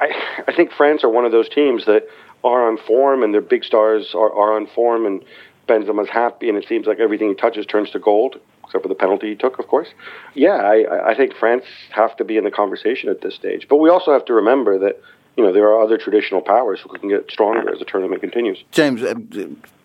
I, 0.00 0.42
I 0.46 0.52
think 0.52 0.72
France 0.72 1.04
are 1.04 1.08
one 1.08 1.24
of 1.24 1.32
those 1.32 1.48
teams 1.48 1.86
that 1.86 2.08
are 2.44 2.68
on 2.68 2.78
form 2.78 3.22
and 3.22 3.32
their 3.32 3.40
big 3.40 3.64
stars 3.64 4.14
are, 4.14 4.32
are 4.32 4.54
on 4.54 4.66
form 4.68 5.06
and 5.06 5.24
Benzema's 5.68 6.08
happy 6.08 6.48
and 6.48 6.56
it 6.56 6.66
seems 6.68 6.86
like 6.86 7.00
everything 7.00 7.28
he 7.28 7.34
touches 7.34 7.66
turns 7.66 7.90
to 7.90 7.98
gold, 7.98 8.38
except 8.66 8.82
for 8.82 8.88
the 8.88 8.94
penalty 8.94 9.28
he 9.28 9.34
took, 9.34 9.58
of 9.58 9.66
course. 9.66 9.88
Yeah, 10.34 10.56
I, 10.56 11.10
I 11.10 11.14
think 11.14 11.34
France 11.34 11.64
have 11.90 12.16
to 12.16 12.24
be 12.24 12.36
in 12.36 12.44
the 12.44 12.50
conversation 12.50 13.08
at 13.08 13.22
this 13.22 13.34
stage. 13.34 13.66
But 13.68 13.76
we 13.76 13.88
also 13.88 14.12
have 14.12 14.24
to 14.26 14.34
remember 14.34 14.78
that 14.78 15.00
you 15.36 15.44
know, 15.44 15.52
there 15.52 15.68
are 15.68 15.82
other 15.82 15.98
traditional 15.98 16.40
powers 16.40 16.80
who 16.80 16.88
can 16.98 17.08
get 17.08 17.30
stronger 17.30 17.70
as 17.70 17.78
the 17.78 17.84
tournament 17.84 18.22
continues. 18.22 18.64
James, 18.70 19.02
uh, 19.02 19.14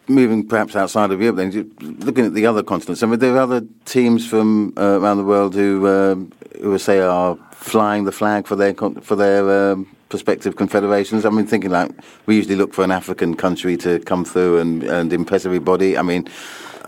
moving 0.08 0.48
perhaps 0.48 0.76
outside 0.76 1.12
of 1.12 1.22
Europe, 1.22 1.38
then 1.38 1.72
looking 2.00 2.26
at 2.26 2.34
the 2.34 2.46
other 2.46 2.64
continents, 2.64 3.04
I 3.04 3.08
mean, 3.08 3.20
there 3.20 3.36
are 3.36 3.40
other 3.40 3.62
teams 3.86 4.28
from 4.28 4.74
uh, 4.78 5.00
around 5.00 5.18
the 5.18 5.26
world 5.26 5.54
who, 5.54 5.88
um, 5.88 6.32
who 6.62 6.78
say 6.78 7.00
are 7.00 7.38
flying 7.52 8.06
the 8.06 8.12
flag 8.12 8.48
for 8.48 8.56
their 8.56 8.74
for 8.74 9.16
their 9.16 9.72
um, 9.72 9.96
prospective 10.10 10.56
confederations. 10.56 11.26
I 11.26 11.30
mean, 11.30 11.46
thinking 11.46 11.72
like 11.72 11.92
we 12.26 12.36
usually 12.36 12.56
look 12.56 12.74
for 12.74 12.84
an 12.84 12.92
African 12.92 13.36
country 13.36 13.78
to 13.78 14.00
come 14.00 14.26
through 14.26 14.60
and, 14.60 14.84
and 14.84 15.14
impress 15.14 15.46
everybody. 15.46 15.98
I 15.98 16.02
mean. 16.02 16.28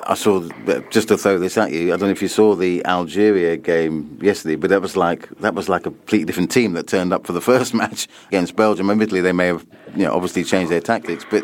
I 0.06 0.16
saw 0.16 0.48
just 0.90 1.08
to 1.10 1.18
throw 1.18 1.38
this 1.40 1.58
at 1.58 1.72
you. 1.72 1.94
I 1.94 1.98
don't 1.98 2.08
know 2.08 2.12
if 2.12 2.22
you 2.22 2.28
saw 2.28 2.56
the 2.56 2.86
Algeria 2.86 3.58
game 3.58 4.20
yesterday, 4.22 4.56
but 4.56 4.70
that 4.70 4.82
was 4.82 4.98
like 4.98 5.30
that 5.40 5.54
was 5.54 5.70
like 5.70 5.82
a 5.82 5.92
completely 5.92 6.26
different 6.26 6.52
team 6.52 6.74
that 6.74 6.88
turned 6.88 7.14
up 7.14 7.26
for 7.26 7.34
the 7.34 7.42
first 7.52 7.74
match 7.74 8.08
against 8.28 8.56
Belgium. 8.56 8.90
Admittedly, 8.90 9.22
they 9.22 9.32
may 9.32 9.48
have 9.48 9.66
you 9.96 10.06
know 10.06 10.14
obviously 10.14 10.44
changed 10.44 10.72
their 10.72 10.82
tactics, 10.82 11.26
but 11.30 11.44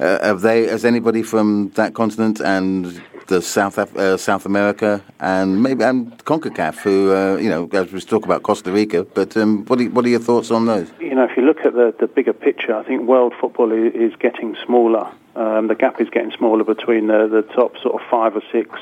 uh, 0.00 0.24
have 0.24 0.40
they? 0.40 0.66
Has 0.66 0.84
anybody 0.84 1.22
from 1.22 1.70
that 1.74 1.94
continent 1.94 2.40
and 2.40 3.02
the 3.32 3.40
South 3.40 3.78
uh, 3.78 4.16
South 4.18 4.44
America 4.46 5.02
and 5.18 5.62
maybe 5.62 5.82
and 5.84 6.18
Concacaf, 6.24 6.76
who 6.84 7.12
uh, 7.12 7.36
you 7.36 7.48
know, 7.48 7.68
as 7.72 7.90
we 7.90 8.00
talk 8.00 8.24
about 8.26 8.42
Costa 8.42 8.70
Rica, 8.70 9.04
but 9.04 9.36
um, 9.36 9.64
what 9.64 9.80
are, 9.80 9.84
what 9.90 10.04
are 10.04 10.08
your 10.08 10.20
thoughts 10.20 10.50
on 10.50 10.66
those? 10.66 10.88
You 11.00 11.14
know, 11.14 11.24
if 11.24 11.36
you 11.36 11.42
look 11.42 11.60
at 11.64 11.72
the 11.72 11.94
the 11.98 12.06
bigger 12.06 12.34
picture, 12.34 12.74
I 12.76 12.82
think 12.82 13.02
world 13.02 13.32
football 13.40 13.72
is, 13.72 14.12
getting 14.18 14.54
smaller. 14.66 15.10
Um, 15.34 15.68
the 15.68 15.74
gap 15.74 16.00
is 16.00 16.10
getting 16.10 16.32
smaller 16.32 16.64
between 16.64 17.06
the, 17.06 17.26
the 17.26 17.42
top 17.42 17.78
sort 17.78 17.94
of 18.00 18.02
five 18.10 18.36
or 18.36 18.42
six, 18.52 18.78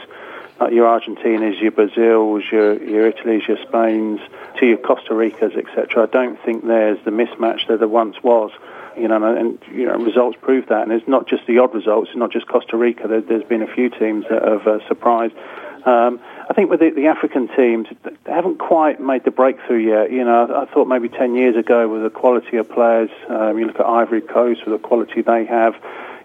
your 0.71 0.87
Argentinas, 0.87 1.61
your 1.61 1.71
Brazils, 1.71 2.43
your, 2.51 2.83
your 2.83 3.07
Italy's, 3.07 3.47
your 3.47 3.59
Spain's, 3.69 4.21
to 4.59 4.67
your 4.67 4.77
Costa 4.77 5.15
Ricas, 5.15 5.55
etc. 5.57 6.03
I 6.03 6.07
don't 6.07 6.39
think 6.45 6.67
there's 6.67 7.03
the 7.05 7.13
mismatch 7.13 7.69
that 7.69 7.79
there 7.79 7.89
once 7.89 8.17
was. 8.23 8.51
You 8.97 9.09
know, 9.09 9.37
and 9.37 9.59
you 9.73 9.87
know, 9.87 9.97
results 9.97 10.39
prove 10.41 10.69
that. 10.69 10.83
And 10.83 10.93
it's 10.93 11.09
not 11.09 11.29
just 11.29 11.47
the 11.47 11.59
odd 11.59 11.75
results. 11.75 12.11
It's 12.11 12.19
not 12.19 12.33
just 12.33 12.47
Costa 12.49 12.77
Rica. 12.77 13.09
There, 13.09 13.21
has 13.21 13.49
been 13.49 13.63
a 13.63 13.73
few 13.73 13.91
teams 13.91 14.25
that 14.31 14.43
have 14.43 14.67
uh, 14.67 14.87
surprised. 14.89 15.35
Um, 15.85 16.21
I 16.49 16.53
think 16.53 16.69
with 16.69 16.81
the, 16.81 16.91
the, 16.91 17.07
African 17.07 17.49
teams, 17.57 17.87
they 18.03 18.33
haven't 18.33 18.59
quite 18.59 19.01
made 19.01 19.25
the 19.25 19.31
breakthrough 19.31 19.79
yet. 19.79 20.13
You 20.13 20.25
know, 20.25 20.47
I, 20.47 20.63
I 20.63 20.67
thought 20.67 20.89
maybe 20.89 21.09
10 21.09 21.37
years 21.37 21.57
ago 21.57 21.89
with 21.89 22.03
the 22.03 22.11
quality 22.11 22.59
of 22.59 22.69
players, 22.69 23.09
um, 23.29 23.59
you 23.59 23.67
look 23.67 23.81
at 23.81 23.87
Ivory 23.87 24.21
Coast 24.21 24.67
with 24.67 24.81
the 24.81 24.87
quality 24.87 25.23
they 25.23 25.47
have, 25.47 25.75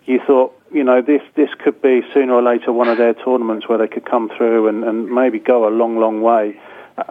you 0.06 0.20
thought, 0.26 0.54
you 0.72 0.84
know, 0.84 1.02
this 1.02 1.22
this 1.36 1.50
could 1.64 1.82
be 1.82 2.02
sooner 2.14 2.34
or 2.34 2.42
later 2.42 2.72
one 2.72 2.90
of 2.90 2.98
their 2.98 3.14
tournaments 3.14 3.70
where 3.70 3.78
they 3.78 3.88
could 3.88 4.06
come 4.06 4.30
through 4.36 4.68
and, 4.68 4.84
and 4.84 5.10
maybe 5.10 5.40
go 5.40 5.68
a 5.68 5.72
long, 5.72 5.98
long 6.00 6.22
way. 6.22 6.60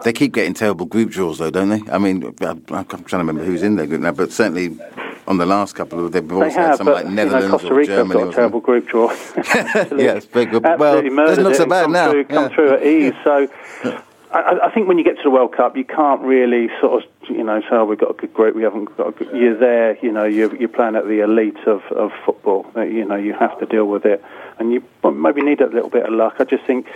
They 0.03 0.13
keep 0.13 0.33
getting 0.33 0.53
terrible 0.53 0.85
group 0.85 1.11
draws, 1.11 1.37
though, 1.37 1.51
don't 1.51 1.69
they? 1.69 1.91
I 1.91 1.99
mean, 1.99 2.33
I'm 2.41 2.63
trying 2.63 2.85
to 2.85 3.17
remember 3.17 3.43
who's 3.43 3.63
in 3.63 3.75
their 3.75 3.85
group 3.85 4.01
now, 4.01 4.11
but 4.11 4.31
certainly 4.31 4.77
on 5.27 5.37
the 5.37 5.45
last 5.45 5.73
couple 5.73 6.05
of 6.05 6.11
they've 6.11 6.31
also 6.31 6.45
they 6.45 6.51
have, 6.53 6.69
had 6.69 6.77
some 6.77 6.87
like 6.87 7.07
Netherlands 7.07 7.45
you 7.45 7.51
know, 7.51 7.57
Costa 7.57 7.73
Rica 7.73 7.93
or 7.93 7.95
Germany. 7.97 8.19
Got 8.21 8.29
a 8.29 8.35
terrible 8.35 8.59
group 8.59 8.87
draw. 8.87 9.11
yes, 9.97 10.25
big. 10.25 10.53
Well, 10.53 11.01
doesn't 11.01 11.43
look 11.43 11.55
so 11.55 11.65
bad 11.65 11.89
now. 11.89 12.11
Through, 12.11 12.25
come 12.25 12.49
through 12.49 12.73
at 12.75 12.83
ease. 12.85 13.13
So 13.23 13.47
I, 14.35 14.59
I, 14.65 14.71
think 14.71 14.89
when 14.89 14.97
you 14.97 15.05
get 15.05 15.15
to 15.15 15.23
the 15.23 15.29
World 15.29 15.53
Cup, 15.53 15.77
you 15.77 15.85
can't 15.85 16.21
really 16.21 16.69
sort 16.81 17.03
of, 17.03 17.29
you 17.29 17.43
know, 17.43 17.61
say, 17.61 17.67
oh, 17.71 17.85
we've 17.85 17.97
got 17.97 18.11
a 18.11 18.13
good 18.13 18.33
group, 18.33 18.53
we 18.53 18.63
haven't 18.63 18.85
got 18.97 19.07
a 19.07 19.11
good... 19.11 19.29
You're 19.33 19.57
there, 19.57 19.97
you 20.01 20.11
know, 20.11 20.25
you're, 20.25 20.53
you're 20.57 20.67
playing 20.67 20.97
at 20.97 21.07
the 21.07 21.21
elite 21.21 21.57
of, 21.65 21.83
of 21.85 22.11
football. 22.25 22.69
Uh, 22.75 22.81
you 22.81 23.05
know, 23.05 23.15
you 23.15 23.33
have 23.33 23.57
to 23.59 23.65
deal 23.65 23.85
with 23.85 24.05
it. 24.05 24.21
And 24.59 24.73
you 24.73 24.83
maybe 25.03 25.41
need 25.41 25.61
a 25.61 25.67
little 25.67 25.89
bit 25.89 26.05
of 26.05 26.13
luck. 26.13 26.35
I 26.39 26.43
just 26.43 26.65
think, 26.65 26.87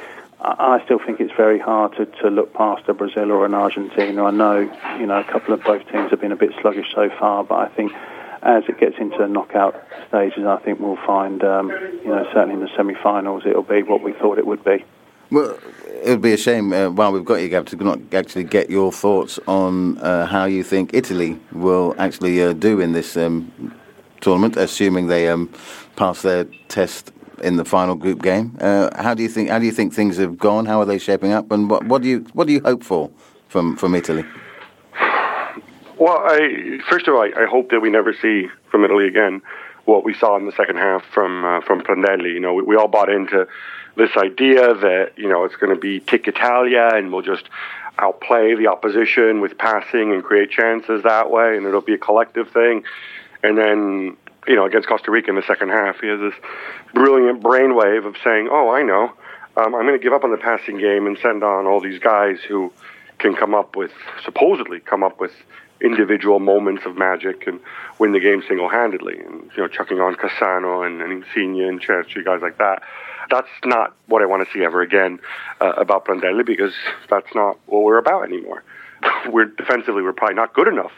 I 0.41 0.81
still 0.83 0.99
think 0.99 1.21
it's 1.21 1.33
very 1.33 1.59
hard 1.59 1.95
to, 1.95 2.07
to 2.07 2.29
look 2.29 2.53
past 2.53 2.89
a 2.89 2.93
Brazil 2.93 3.31
or 3.31 3.45
an 3.45 3.53
Argentina. 3.53 4.25
I 4.25 4.31
know, 4.31 4.59
you 4.99 5.05
know, 5.05 5.19
a 5.19 5.23
couple 5.23 5.53
of 5.53 5.63
both 5.63 5.89
teams 5.89 6.11
have 6.11 6.19
been 6.19 6.33
a 6.33 6.37
bit 6.37 6.51
sluggish 6.59 6.87
so 6.93 7.09
far, 7.09 7.45
but 7.45 7.55
I 7.55 7.67
think 7.69 7.93
as 8.41 8.63
it 8.67 8.79
gets 8.79 8.97
into 8.99 9.17
the 9.17 9.27
knockout 9.27 9.75
stages, 10.07 10.45
I 10.45 10.57
think 10.57 10.79
we'll 10.79 10.95
find, 11.05 11.43
um, 11.43 11.69
you 11.69 12.07
know, 12.07 12.25
certainly 12.33 12.55
in 12.55 12.61
the 12.61 12.69
semi-finals, 12.75 13.43
it'll 13.45 13.63
be 13.63 13.83
what 13.83 14.01
we 14.01 14.13
thought 14.13 14.37
it 14.37 14.47
would 14.47 14.63
be. 14.63 14.85
Well, 15.31 15.59
it 16.03 16.09
would 16.09 16.21
be 16.21 16.33
a 16.33 16.37
shame 16.37 16.73
uh, 16.73 16.89
while 16.89 17.11
we've 17.11 17.25
got 17.25 17.35
you, 17.35 17.49
Gab, 17.49 17.67
to 17.67 17.75
not 17.75 17.99
actually 18.13 18.45
get 18.45 18.69
your 18.69 18.91
thoughts 18.91 19.39
on 19.47 19.97
uh, 19.99 20.25
how 20.25 20.45
you 20.45 20.63
think 20.63 20.93
Italy 20.93 21.39
will 21.51 21.93
actually 21.99 22.41
uh, 22.41 22.53
do 22.53 22.79
in 22.79 22.93
this 22.93 23.15
um, 23.15 23.75
tournament, 24.21 24.57
assuming 24.57 25.07
they 25.07 25.27
um, 25.27 25.53
pass 25.95 26.23
their 26.23 26.45
test 26.67 27.11
in 27.43 27.57
the 27.57 27.65
final 27.65 27.95
group 27.95 28.21
game. 28.23 28.57
Uh, 28.59 28.89
how 29.01 29.13
do 29.13 29.21
you 29.21 29.29
think? 29.29 29.49
How 29.49 29.59
do 29.59 29.65
you 29.65 29.71
think 29.71 29.93
things 29.93 30.17
have 30.17 30.37
gone? 30.37 30.65
How 30.65 30.79
are 30.79 30.85
they 30.85 30.97
shaping 30.97 31.31
up? 31.31 31.51
And 31.51 31.69
what, 31.69 31.85
what 31.85 32.01
do 32.01 32.07
you 32.07 32.25
what 32.33 32.47
do 32.47 32.53
you 32.53 32.61
hope 32.61 32.83
for 32.83 33.11
from 33.49 33.75
from 33.75 33.93
Italy? 33.95 34.25
Well, 35.99 36.17
I, 36.17 36.79
first 36.89 37.09
of 37.09 37.13
all, 37.13 37.21
I, 37.21 37.43
I 37.43 37.45
hope 37.45 37.71
that 37.71 37.81
we 37.81 37.89
never 37.89 38.13
see 38.13 38.47
from 38.71 38.85
Italy 38.85 39.05
again 39.05 39.41
what 39.83 40.05
we 40.05 40.13
saw 40.13 40.37
in 40.37 40.45
the 40.45 40.53
second 40.53 40.77
half 40.77 41.03
from 41.13 41.43
uh, 41.43 41.59
from 41.59 41.81
Prandelli. 41.81 42.33
You 42.33 42.39
know, 42.39 42.53
we, 42.53 42.63
we 42.63 42.75
all 42.77 42.87
bought 42.87 43.09
into 43.09 43.47
this 43.97 44.15
idea 44.15 44.73
that 44.75 45.11
you 45.17 45.27
know 45.27 45.43
it's 45.43 45.57
going 45.57 45.75
to 45.75 45.79
be 45.79 45.99
tic 45.99 46.25
Italia 46.29 46.91
and 46.93 47.11
we'll 47.11 47.21
just 47.21 47.49
outplay 47.97 48.55
the 48.55 48.67
opposition 48.67 49.41
with 49.41 49.57
passing 49.57 50.13
and 50.13 50.23
create 50.23 50.49
chances 50.49 51.03
that 51.03 51.29
way, 51.29 51.57
and 51.57 51.65
it'll 51.65 51.81
be 51.81 51.95
a 51.95 51.97
collective 51.97 52.49
thing. 52.51 52.85
And 53.43 53.57
then 53.57 54.15
you 54.47 54.55
know 54.55 54.65
against 54.65 54.87
Costa 54.87 55.11
Rica 55.11 55.29
in 55.29 55.35
the 55.35 55.43
second 55.43 55.67
half, 55.67 55.99
he 55.99 56.07
has 56.07 56.21
this 56.21 56.35
brilliant 56.93 57.43
brainwave 57.43 58.05
of 58.05 58.15
saying, 58.23 58.47
"Oh, 58.49 58.69
I 58.69 58.83
know, 58.83 59.11
um, 59.57 59.75
I'm 59.75 59.85
going 59.85 59.99
to 59.99 60.03
give 60.03 60.13
up 60.13 60.23
on 60.23 60.31
the 60.31 60.37
passing 60.37 60.77
game 60.77 61.07
and 61.07 61.17
send 61.17 61.43
on 61.43 61.65
all 61.65 61.81
these 61.81 61.99
guys 61.99 62.37
who 62.47 62.71
can 63.17 63.35
come 63.35 63.53
up 63.53 63.75
with 63.75 63.91
supposedly 64.23 64.79
come 64.79 65.03
up 65.03 65.19
with." 65.19 65.33
Individual 65.81 66.39
moments 66.39 66.83
of 66.85 66.97
magic 66.97 67.47
and 67.47 67.59
win 67.99 68.11
the 68.11 68.19
game 68.19 68.43
single-handedly 68.47 69.19
and 69.19 69.49
you 69.55 69.63
know 69.63 69.67
chucking 69.67 69.99
on 69.99 70.15
Cassano 70.15 70.85
and, 70.85 71.01
and 71.01 71.11
Insigne 71.23 71.61
and 71.61 71.81
Cerci 71.81 72.23
guys 72.23 72.41
like 72.41 72.57
that 72.57 72.83
that's 73.29 73.49
not 73.63 73.95
what 74.07 74.21
I 74.21 74.25
want 74.25 74.45
to 74.45 74.53
see 74.53 74.63
ever 74.63 74.81
again 74.81 75.19
uh, 75.61 75.73
about 75.77 76.05
Prandelli 76.05 76.45
because 76.45 76.73
that's 77.09 77.33
not 77.35 77.59
what 77.67 77.83
we're 77.83 77.97
about 77.97 78.23
anymore. 78.23 78.63
we're 79.29 79.45
defensively 79.45 80.01
we're 80.01 80.13
probably 80.13 80.35
not 80.35 80.53
good 80.53 80.67
enough 80.67 80.91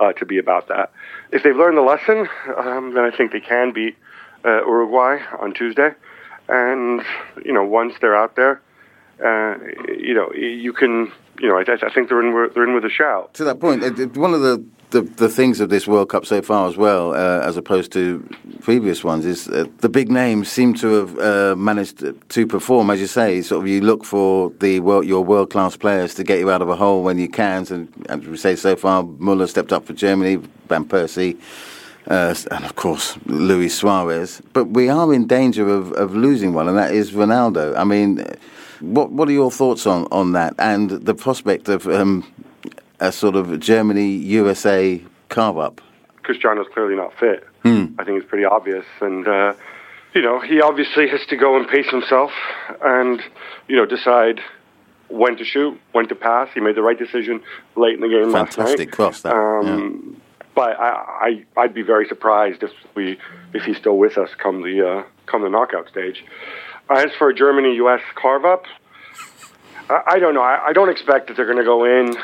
uh, 0.00 0.12
to 0.14 0.26
be 0.26 0.38
about 0.38 0.68
that. 0.68 0.92
If 1.32 1.42
they've 1.42 1.56
learned 1.56 1.76
the 1.76 1.82
lesson, 1.82 2.28
um, 2.56 2.94
then 2.94 3.04
I 3.04 3.10
think 3.16 3.32
they 3.32 3.40
can 3.40 3.72
beat 3.72 3.96
uh, 4.44 4.64
Uruguay 4.66 5.18
on 5.40 5.54
Tuesday. 5.54 5.90
And 6.48 7.02
you 7.44 7.52
know, 7.52 7.64
once 7.64 7.94
they're 8.00 8.16
out 8.16 8.36
there, 8.36 8.60
uh, 9.24 9.56
you 9.98 10.14
know, 10.14 10.32
you 10.32 10.72
can, 10.72 11.12
you 11.40 11.48
know, 11.48 11.58
I, 11.58 11.62
I 11.62 11.90
think 11.92 12.08
they're 12.08 12.22
in, 12.22 12.50
they're 12.54 12.64
in 12.64 12.74
with 12.74 12.84
a 12.84 12.90
shout. 12.90 13.34
To 13.34 13.44
that 13.44 13.60
point, 13.60 13.82
one 14.16 14.34
of 14.34 14.40
the 14.40 14.64
the, 14.90 15.02
the 15.02 15.28
things 15.28 15.60
of 15.60 15.68
this 15.68 15.86
World 15.86 16.08
Cup 16.08 16.24
so 16.26 16.40
far 16.42 16.68
as 16.68 16.76
well, 16.76 17.12
uh, 17.12 17.40
as 17.40 17.56
opposed 17.56 17.92
to 17.92 18.26
previous 18.60 19.02
ones, 19.02 19.26
is 19.26 19.48
uh, 19.48 19.66
the 19.78 19.88
big 19.88 20.10
names 20.10 20.48
seem 20.48 20.74
to 20.74 20.88
have 20.94 21.18
uh, 21.18 21.56
managed 21.56 22.04
to 22.28 22.46
perform. 22.46 22.90
As 22.90 23.00
you 23.00 23.06
say, 23.06 23.42
sort 23.42 23.62
of 23.62 23.68
you 23.68 23.80
look 23.80 24.04
for 24.04 24.50
the 24.60 24.80
world, 24.80 25.04
your 25.04 25.24
world 25.24 25.50
class 25.50 25.76
players 25.76 26.14
to 26.14 26.24
get 26.24 26.38
you 26.38 26.50
out 26.50 26.62
of 26.62 26.68
a 26.68 26.76
hole 26.76 27.02
when 27.02 27.18
you 27.18 27.28
can. 27.28 27.66
And 27.70 28.06
as 28.08 28.20
we 28.20 28.36
say 28.36 28.54
so 28.56 28.76
far, 28.76 29.02
Muller 29.02 29.46
stepped 29.46 29.72
up 29.72 29.84
for 29.86 29.92
Germany, 29.92 30.36
Van 30.68 30.84
Persie. 30.84 31.38
Uh, 32.08 32.34
and 32.52 32.64
of 32.64 32.76
course, 32.76 33.18
Luis 33.26 33.76
Suarez. 33.76 34.40
But 34.52 34.66
we 34.66 34.88
are 34.88 35.12
in 35.12 35.26
danger 35.26 35.68
of, 35.68 35.92
of 35.94 36.14
losing 36.14 36.54
one, 36.54 36.68
and 36.68 36.78
that 36.78 36.94
is 36.94 37.10
Ronaldo. 37.10 37.76
I 37.76 37.82
mean, 37.82 38.24
what 38.80 39.10
what 39.10 39.28
are 39.28 39.32
your 39.32 39.50
thoughts 39.50 39.86
on, 39.86 40.06
on 40.10 40.32
that 40.32 40.54
and 40.58 40.90
the 40.90 41.14
prospect 41.14 41.68
of 41.68 41.86
um, 41.86 42.30
a 43.00 43.12
sort 43.12 43.36
of 43.36 43.58
Germany 43.60 44.08
USA 44.08 45.02
carve 45.28 45.58
up? 45.58 45.80
Cristiano's 46.22 46.66
clearly 46.72 46.96
not 46.96 47.12
fit. 47.18 47.46
Hmm. 47.62 47.86
I 47.98 48.04
think 48.04 48.20
it's 48.20 48.28
pretty 48.28 48.44
obvious, 48.44 48.84
and 49.00 49.26
uh, 49.26 49.54
you 50.14 50.22
know 50.22 50.40
he 50.40 50.60
obviously 50.60 51.08
has 51.08 51.24
to 51.26 51.36
go 51.36 51.56
and 51.56 51.68
pace 51.68 51.88
himself, 51.90 52.32
and 52.82 53.20
you 53.68 53.76
know 53.76 53.86
decide 53.86 54.40
when 55.08 55.36
to 55.36 55.44
shoot, 55.44 55.80
when 55.92 56.08
to 56.08 56.14
pass. 56.14 56.48
He 56.52 56.60
made 56.60 56.76
the 56.76 56.82
right 56.82 56.98
decision 56.98 57.42
late 57.76 57.94
in 57.94 58.00
the 58.00 58.08
game 58.08 58.32
Fantastic 58.32 58.58
last 58.58 58.78
night. 58.78 58.90
cross 58.90 59.20
that. 59.22 59.32
Um, 59.32 60.02
yeah. 60.02 60.18
But 60.54 60.80
I, 60.80 61.44
I, 61.56 61.60
I'd 61.60 61.74
be 61.74 61.82
very 61.82 62.08
surprised 62.08 62.62
if 62.62 62.70
we, 62.94 63.18
if 63.52 63.64
he's 63.64 63.76
still 63.76 63.98
with 63.98 64.16
us 64.16 64.30
come 64.42 64.62
the, 64.62 64.88
uh, 64.88 65.02
come 65.26 65.42
the 65.42 65.50
knockout 65.50 65.86
stage. 65.88 66.24
Uh, 66.88 66.94
as 66.94 67.10
for 67.18 67.32
Germany-U.S. 67.32 68.00
carve-up, 68.14 68.64
I, 69.90 70.02
I 70.06 70.18
don't 70.18 70.34
know. 70.34 70.42
I, 70.42 70.68
I 70.68 70.72
don't 70.72 70.88
expect 70.88 71.28
that 71.28 71.36
they're 71.36 71.46
going 71.46 71.58
to 71.58 71.64
go 71.64 71.84
in 71.84 72.16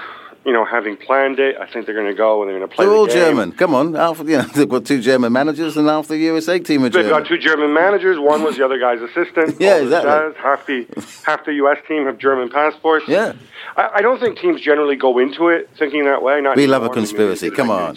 you 0.44 0.52
know, 0.52 0.64
having 0.64 0.96
planned 0.96 1.38
it, 1.38 1.56
I 1.56 1.66
think 1.66 1.86
they're 1.86 1.94
going 1.94 2.08
to 2.08 2.14
go 2.14 2.42
and 2.42 2.50
they're 2.50 2.58
going 2.58 2.68
to 2.68 2.74
play. 2.74 2.84
They're 2.84 2.92
the 2.92 2.98
all 2.98 3.06
game. 3.06 3.16
German. 3.16 3.52
Come 3.52 3.74
on, 3.74 3.94
half, 3.94 4.18
you 4.18 4.38
know, 4.38 4.42
they've 4.54 4.68
got 4.68 4.84
two 4.84 5.00
German 5.00 5.32
managers, 5.32 5.76
and 5.76 5.86
half 5.88 6.08
the 6.08 6.18
USA 6.18 6.58
team 6.58 6.80
are 6.80 6.88
They've 6.88 7.04
German. 7.04 7.10
got 7.22 7.28
two 7.28 7.38
German 7.38 7.72
managers. 7.72 8.18
One 8.18 8.42
was 8.42 8.56
the 8.56 8.64
other 8.64 8.78
guy's 8.78 9.00
assistant. 9.00 9.56
Yeah, 9.62 9.76
exactly. 9.76 10.10
does, 10.10 10.34
half 10.36 10.66
the 10.66 10.86
half 11.24 11.44
the 11.44 11.54
U.S. 11.54 11.78
team 11.86 12.06
have 12.06 12.18
German 12.18 12.50
passports. 12.50 13.06
Yeah. 13.06 13.34
I, 13.76 13.90
I 13.96 14.02
don't 14.02 14.18
think 14.18 14.38
teams 14.38 14.60
generally 14.60 14.96
go 14.96 15.18
into 15.18 15.48
it 15.48 15.70
thinking 15.78 16.04
that 16.06 16.22
way. 16.22 16.40
Not 16.40 16.56
We 16.56 16.66
love 16.66 16.82
a 16.82 16.86
anymore. 16.86 16.96
I 16.96 16.98
mean, 16.98 17.06
conspiracy. 17.06 17.50
Come 17.50 17.70
on. 17.70 17.96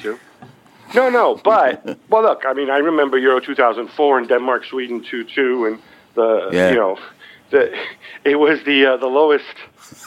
No, 0.93 1.09
no, 1.09 1.41
but 1.43 1.97
well, 2.09 2.21
look. 2.21 2.43
I 2.47 2.53
mean, 2.53 2.69
I 2.69 2.77
remember 2.77 3.17
Euro 3.17 3.39
2004 3.39 4.19
and 4.19 4.27
Denmark, 4.27 4.65
Sweden 4.65 5.03
2-2, 5.03 5.67
and 5.71 5.81
the 6.15 6.49
Yeah. 6.51 6.69
you 6.71 6.75
know, 6.75 6.97
the 7.51 7.77
it 8.23 8.35
was 8.37 8.63
the 8.63 8.85
uh, 8.85 8.97
the 8.97 9.07
lowest 9.07 9.45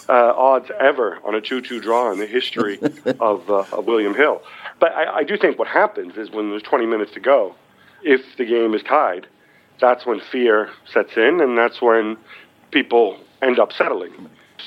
uh, 0.09 0.33
odds 0.37 0.71
ever 0.81 1.19
on 1.25 1.35
a 1.35 1.41
2-2 1.41 1.81
draw 1.81 2.11
in 2.11 2.19
the 2.19 2.27
history 2.27 2.79
of, 3.21 3.49
uh, 3.51 3.65
of 3.73 3.87
William 3.87 4.15
Hill. 4.15 4.43
But 4.81 4.93
I, 4.93 5.19
I 5.19 5.25
do 5.25 5.37
think 5.37 5.59
what 5.59 5.69
happens 5.69 6.17
is 6.17 6.31
when 6.31 6.51
there's 6.51 6.63
20 6.63 6.87
minutes 6.87 7.13
to 7.13 7.21
go, 7.21 7.55
if 8.03 8.23
the 8.37 8.45
game 8.45 8.75
is 8.75 8.83
tied, 8.83 9.27
that's 9.81 10.07
when 10.07 10.21
fear 10.21 10.71
sets 10.93 11.17
in, 11.17 11.41
and 11.41 11.57
that's 11.57 11.81
when 11.81 12.17
people 12.71 13.19
end 13.43 13.59
up 13.59 13.73
settling. 13.73 14.13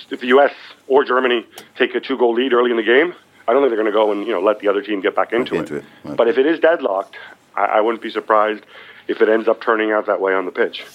If 0.10 0.22
the 0.22 0.28
U.S. 0.28 0.54
or 0.88 1.04
Germany 1.04 1.46
take 1.78 1.94
a 1.96 2.00
two-goal 2.00 2.34
lead 2.34 2.54
early 2.54 2.72
in 2.72 2.78
the 2.78 2.84
game, 2.84 3.14
I 3.48 3.54
don't 3.54 3.62
think 3.62 3.72
they're 3.72 3.84
going 3.84 3.92
to 3.92 3.92
go 3.92 4.12
and 4.12 4.26
you 4.26 4.32
know 4.32 4.42
let 4.42 4.60
the 4.60 4.68
other 4.70 4.82
team 4.82 5.02
get 5.02 5.16
back 5.16 5.34
into, 5.34 5.56
into 5.56 5.78
it, 5.78 5.86
right. 6.04 6.16
But 6.16 6.28
if 6.30 6.38
it 6.38 6.46
is 6.46 6.60
deadlocked, 6.60 7.18
I, 7.56 7.66
I 7.66 7.82
wouldn't 7.82 8.02
be 8.02 8.10
surprised 8.10 8.64
if 9.08 9.22
it 9.22 9.30
ends 9.30 9.48
up 9.48 9.62
turning 9.62 9.92
out 9.92 10.06
that 10.06 10.22
way 10.22 10.34
on 10.34 10.46
the 10.46 10.52
pitch. 10.52 10.86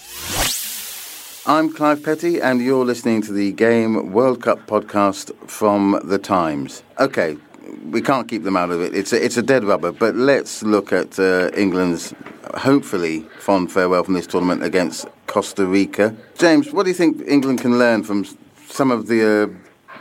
I'm 1.45 1.71
Clive 1.71 2.03
Petty, 2.03 2.41
and 2.41 2.61
you're 2.61 2.83
listening 2.83 3.21
to 3.21 3.31
the 3.31 3.53
Game 3.53 4.11
World 4.11 4.41
Cup 4.41 4.67
podcast 4.67 5.33
from 5.47 5.97
The 6.03 6.17
Times. 6.17 6.83
Okay, 6.99 7.37
we 7.85 8.01
can't 8.01 8.27
keep 8.27 8.43
them 8.43 8.57
out 8.57 8.69
of 8.69 8.81
it. 8.81 8.93
It's 8.93 9.13
a, 9.13 9.23
it's 9.23 9.37
a 9.37 9.41
dead 9.41 9.63
rubber, 9.63 9.93
but 9.93 10.15
let's 10.15 10.61
look 10.63 10.91
at 10.91 11.17
uh, 11.17 11.49
England's 11.55 12.13
hopefully 12.55 13.25
fond 13.39 13.71
farewell 13.71 14.03
from 14.03 14.13
this 14.13 14.27
tournament 14.27 14.63
against 14.63 15.07
Costa 15.27 15.65
Rica. 15.65 16.15
James, 16.37 16.73
what 16.73 16.83
do 16.83 16.89
you 16.89 16.95
think 16.95 17.21
England 17.25 17.61
can 17.61 17.79
learn 17.79 18.03
from 18.03 18.25
some 18.67 18.91
of 18.91 19.07
the, 19.07 19.53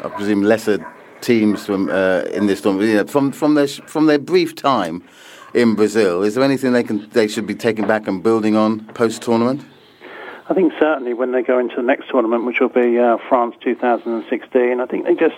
uh, 0.03 0.05
I 0.05 0.09
presume, 0.09 0.43
lesser 0.43 0.85
teams 1.21 1.65
from 1.65 1.89
uh, 1.91 2.23
in 2.33 2.47
this 2.47 2.61
tournament? 2.61 3.09
From 3.09 3.31
from 3.33 3.55
their 3.55 3.69
from 3.69 4.07
their 4.07 4.19
brief 4.19 4.55
time 4.55 5.05
in 5.57 5.75
Brazil, 5.75 6.23
is 6.23 6.35
there 6.35 6.45
anything 6.45 6.73
they 6.73 6.85
can 6.85 7.09
they 7.11 7.27
should 7.27 7.47
be 7.47 7.55
taking 7.55 7.87
back 7.87 8.07
and 8.07 8.23
building 8.23 8.55
on 8.55 8.85
post 8.93 9.23
tournament? 9.23 9.65
I 10.49 10.55
think 10.55 10.75
certainly 10.79 11.13
when 11.13 11.33
they 11.33 11.43
go 11.43 11.59
into 11.59 11.75
the 11.75 11.83
next 11.83 12.09
tournament, 12.09 12.45
which 12.45 12.61
will 12.61 12.69
be 12.69 12.99
uh, 12.99 13.17
France 13.29 13.57
2016, 13.65 14.81
I 14.81 14.87
think 14.87 15.05
they 15.05 15.15
just, 15.15 15.35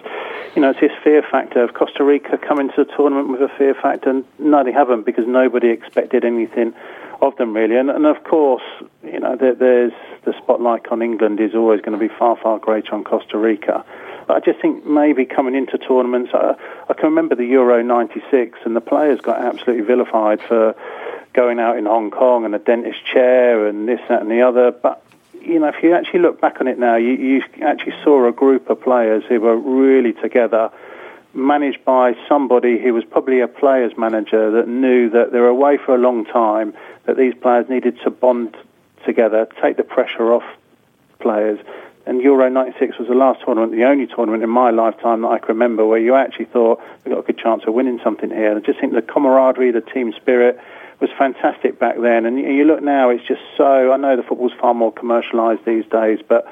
you 0.54 0.60
know, 0.60 0.70
it's 0.70 0.80
this 0.80 0.92
fear 1.02 1.22
factor 1.22 1.62
of 1.62 1.72
Costa 1.72 2.04
Rica 2.04 2.36
coming 2.36 2.68
to 2.68 2.84
the 2.84 2.92
tournament 2.94 3.30
with 3.30 3.40
a 3.40 3.48
fear 3.56 3.74
factor. 3.74 4.10
And 4.10 4.24
no, 4.38 4.62
they 4.64 4.72
haven't 4.72 5.06
because 5.06 5.24
nobody 5.26 5.70
expected 5.70 6.26
anything 6.26 6.74
of 7.20 7.36
them 7.36 7.54
really. 7.54 7.76
And, 7.76 7.90
and 7.90 8.06
of 8.06 8.22
course, 8.24 8.62
you 9.02 9.20
know, 9.20 9.36
there, 9.36 9.54
there's 9.54 9.92
the 10.24 10.34
spotlight 10.42 10.86
on 10.88 11.02
England 11.02 11.40
is 11.40 11.54
always 11.54 11.80
going 11.80 11.98
to 11.98 12.08
be 12.08 12.12
far, 12.12 12.36
far 12.36 12.58
greater 12.58 12.94
on 12.94 13.04
Costa 13.04 13.38
Rica. 13.38 13.84
But 14.26 14.36
I 14.36 14.40
just 14.40 14.60
think 14.60 14.84
maybe 14.84 15.24
coming 15.24 15.54
into 15.54 15.78
tournaments, 15.78 16.32
uh, 16.34 16.54
I 16.88 16.94
can 16.94 17.06
remember 17.06 17.34
the 17.34 17.46
Euro 17.46 17.82
96 17.82 18.58
and 18.64 18.76
the 18.76 18.80
players 18.80 19.20
got 19.20 19.40
absolutely 19.40 19.84
vilified 19.84 20.40
for 20.42 20.74
going 21.32 21.58
out 21.58 21.78
in 21.78 21.86
Hong 21.86 22.10
Kong 22.10 22.44
and 22.44 22.54
a 22.54 22.58
dentist 22.58 23.04
chair 23.06 23.66
and 23.66 23.88
this, 23.88 24.00
that, 24.08 24.20
and 24.20 24.30
the 24.30 24.42
other. 24.42 24.70
But 24.70 25.02
you 25.40 25.58
know, 25.58 25.68
if 25.68 25.82
you 25.82 25.94
actually 25.94 26.20
look 26.20 26.40
back 26.40 26.60
on 26.60 26.68
it 26.68 26.78
now, 26.78 26.96
you, 26.96 27.12
you 27.12 27.42
actually 27.62 27.94
saw 28.04 28.26
a 28.28 28.32
group 28.32 28.68
of 28.68 28.82
players 28.82 29.24
who 29.28 29.40
were 29.40 29.56
really 29.56 30.12
together, 30.12 30.70
managed 31.38 31.84
by 31.84 32.16
somebody 32.28 32.78
who 32.78 32.92
was 32.92 33.04
probably 33.04 33.40
a 33.40 33.48
players 33.48 33.96
manager 33.96 34.50
that 34.50 34.68
knew 34.68 35.10
that 35.10 35.32
they 35.32 35.38
were 35.38 35.48
away 35.48 35.78
for 35.78 35.94
a 35.94 35.98
long 35.98 36.24
time, 36.24 36.74
that 37.04 37.16
these 37.16 37.34
players 37.34 37.68
needed 37.68 37.98
to 38.02 38.10
bond 38.10 38.56
together, 39.04 39.48
take 39.62 39.76
the 39.76 39.84
pressure 39.84 40.32
off 40.32 40.44
players. 41.18 41.58
And 42.06 42.22
Euro 42.22 42.48
96 42.48 42.98
was 42.98 43.08
the 43.08 43.14
last 43.14 43.42
tournament, 43.44 43.72
the 43.72 43.84
only 43.84 44.06
tournament 44.06 44.42
in 44.42 44.50
my 44.50 44.70
lifetime 44.70 45.22
that 45.22 45.28
I 45.28 45.38
can 45.38 45.48
remember 45.48 45.86
where 45.86 45.98
you 45.98 46.14
actually 46.14 46.46
thought 46.46 46.80
we've 47.04 47.14
got 47.14 47.20
a 47.20 47.26
good 47.26 47.38
chance 47.38 47.64
of 47.66 47.74
winning 47.74 48.00
something 48.02 48.30
here. 48.30 48.50
And 48.50 48.62
I 48.62 48.66
just 48.66 48.80
think 48.80 48.94
the 48.94 49.02
camaraderie, 49.02 49.72
the 49.72 49.82
team 49.82 50.12
spirit, 50.14 50.58
was 51.00 51.10
fantastic 51.18 51.78
back 51.78 52.00
then. 52.00 52.26
And 52.26 52.38
you 52.38 52.64
look 52.64 52.82
now, 52.82 53.10
it's 53.10 53.24
just 53.26 53.42
so. 53.56 53.92
I 53.92 53.96
know 53.96 54.16
the 54.16 54.22
football's 54.22 54.52
far 54.58 54.74
more 54.74 54.92
commercialised 54.92 55.64
these 55.64 55.84
days, 55.86 56.20
but 56.26 56.50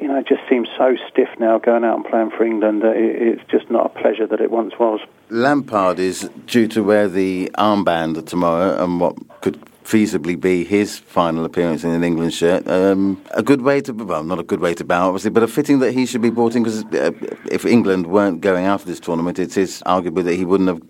you 0.00 0.08
know, 0.08 0.18
it 0.18 0.26
just 0.28 0.42
seems 0.48 0.68
so 0.76 0.96
stiff 1.10 1.28
now 1.38 1.58
going 1.58 1.84
out 1.84 1.96
and 1.96 2.04
playing 2.04 2.30
for 2.30 2.44
England 2.44 2.82
that 2.82 2.96
it's 2.96 3.42
just 3.50 3.70
not 3.70 3.86
a 3.86 3.88
pleasure 4.00 4.26
that 4.26 4.40
it 4.40 4.50
once 4.50 4.74
was. 4.78 5.00
Lampard 5.30 5.98
is 5.98 6.30
due 6.46 6.68
to 6.68 6.82
wear 6.82 7.08
the 7.08 7.50
armband 7.58 8.24
tomorrow, 8.26 8.82
and 8.82 9.00
what 9.00 9.16
could 9.40 9.58
feasibly 9.88 10.38
be 10.38 10.64
his 10.64 10.98
final 10.98 11.46
appearance 11.46 11.82
in 11.82 11.90
an 11.90 12.04
England 12.04 12.34
shirt. 12.34 12.68
Um, 12.68 13.22
a 13.30 13.42
good 13.42 13.62
way 13.62 13.80
to, 13.80 13.92
well, 13.92 14.22
not 14.22 14.38
a 14.38 14.42
good 14.42 14.60
way 14.60 14.74
to 14.74 14.84
bow, 14.84 15.08
obviously, 15.08 15.30
but 15.30 15.42
a 15.42 15.48
fitting 15.48 15.78
that 15.78 15.92
he 15.92 16.04
should 16.04 16.20
be 16.20 16.28
brought 16.28 16.54
in 16.54 16.62
because 16.62 16.84
uh, 16.84 17.10
if 17.50 17.64
England 17.64 18.06
weren't 18.06 18.42
going 18.42 18.66
after 18.66 18.86
this 18.86 19.00
tournament, 19.00 19.38
it 19.38 19.56
is 19.56 19.82
arguable 19.86 20.22
that 20.22 20.34
he 20.34 20.44
wouldn't 20.44 20.68
have 20.68 20.82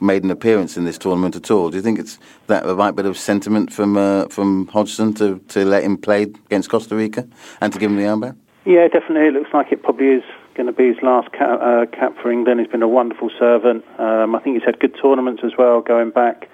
made 0.00 0.24
an 0.24 0.30
appearance 0.30 0.76
in 0.76 0.86
this 0.86 0.96
tournament 0.96 1.36
at 1.36 1.50
all. 1.50 1.70
Do 1.70 1.76
you 1.76 1.82
think 1.82 1.98
it's 1.98 2.18
that 2.46 2.64
the 2.64 2.74
right 2.74 2.94
bit 2.94 3.04
of 3.04 3.18
sentiment 3.18 3.72
from 3.72 3.96
uh, 3.96 4.26
from 4.28 4.66
Hodgson 4.68 5.12
to, 5.14 5.38
to 5.48 5.64
let 5.64 5.84
him 5.84 5.96
play 5.96 6.22
against 6.22 6.70
Costa 6.70 6.96
Rica 6.96 7.26
and 7.60 7.72
to 7.72 7.78
give 7.78 7.90
him 7.90 7.96
the 7.96 8.04
armband? 8.04 8.36
Yeah, 8.66 8.88
definitely. 8.88 9.28
It 9.28 9.32
looks 9.32 9.54
like 9.54 9.70
it 9.70 9.84
probably 9.84 10.08
is 10.08 10.24
going 10.54 10.66
to 10.66 10.72
be 10.72 10.88
his 10.88 11.00
last 11.00 11.30
cap, 11.30 11.60
uh, 11.62 11.86
cap 11.86 12.16
for 12.20 12.32
England. 12.32 12.58
He's 12.58 12.68
been 12.68 12.82
a 12.82 12.88
wonderful 12.88 13.30
servant. 13.38 13.84
Um, 13.96 14.34
I 14.34 14.40
think 14.40 14.56
he's 14.56 14.64
had 14.64 14.80
good 14.80 14.96
tournaments 15.00 15.42
as 15.44 15.52
well 15.56 15.80
going 15.80 16.10
back. 16.10 16.48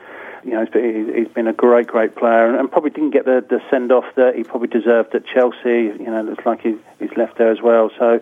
You 0.44 0.51
know, 0.51 0.61
he's 0.61 1.29
been, 1.29 1.46
a 1.46 1.53
great, 1.55 1.87
great 1.87 2.14
player 2.14 2.48
and, 2.48 2.59
and 2.59 2.70
probably 2.70 2.90
didn't 2.90 3.12
get 3.12 3.25
the, 3.25 3.44
the 3.48 3.62
send 3.70 3.92
off 3.92 4.05
that 4.16 4.35
he 4.35 4.42
probably 4.44 4.68
deserved 4.68 5.14
at 5.14 5.25
Chelsea. 5.25 5.94
You 5.98 6.05
know, 6.05 6.20
it 6.20 6.27
looks 6.27 6.44
like 6.44 6.61
he, 6.61 6.77
he's 6.98 7.16
left 7.16 7.38
there 7.38 7.51
as 7.51 7.62
well. 7.62 7.90
So, 7.98 8.20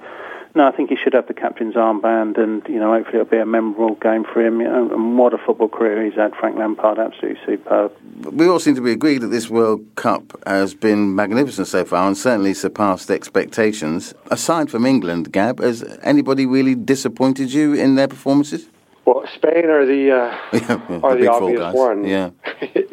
no, 0.55 0.67
I 0.67 0.73
think 0.73 0.91
he 0.91 0.97
should 0.97 1.15
have 1.15 1.29
the 1.29 1.35
captain's 1.35 1.75
armband, 1.75 2.39
and 2.39 2.67
you 2.69 2.81
know, 2.81 2.93
hopefully 2.93 3.21
it'll 3.21 3.31
be 3.31 3.39
a 3.39 3.47
memorable 3.47 3.95
game 3.95 4.25
for 4.25 4.45
him. 4.45 4.61
You 4.61 4.69
know, 4.69 4.93
and 4.93 5.17
what 5.17 5.33
a 5.33 5.39
football 5.39 5.69
career 5.69 6.05
he's 6.05 6.15
had, 6.15 6.35
Frank 6.35 6.59
Lampard, 6.59 6.99
absolutely 6.99 7.41
superb. 7.47 7.93
We 8.33 8.49
all 8.49 8.59
seem 8.59 8.75
to 8.75 8.81
be 8.81 8.91
agreed 8.91 9.19
that 9.19 9.29
this 9.29 9.49
World 9.49 9.85
Cup 9.95 10.37
has 10.47 10.75
been 10.75 11.15
magnificent 11.15 11.69
so 11.69 11.85
far, 11.85 12.07
and 12.07 12.17
certainly 12.17 12.55
surpassed 12.55 13.11
expectations. 13.11 14.13
Aside 14.31 14.71
from 14.71 14.87
England, 14.87 15.33
Gab, 15.33 15.61
has 15.61 15.85
anybody 16.03 16.47
really 16.47 16.75
disappointed 16.75 17.53
you 17.53 17.75
in 17.75 17.95
their 17.95 18.09
performances? 18.09 18.67
Well, 19.05 19.25
Spain 19.35 19.67
are 19.67 19.87
the 19.87 20.11
uh, 20.11 20.39
Yeah, 20.53 21.01
are 21.03 21.15
the 21.15 21.23
the, 21.23 21.31
obvious 21.31 21.75
one. 21.75 22.05
Yeah. 22.05 22.31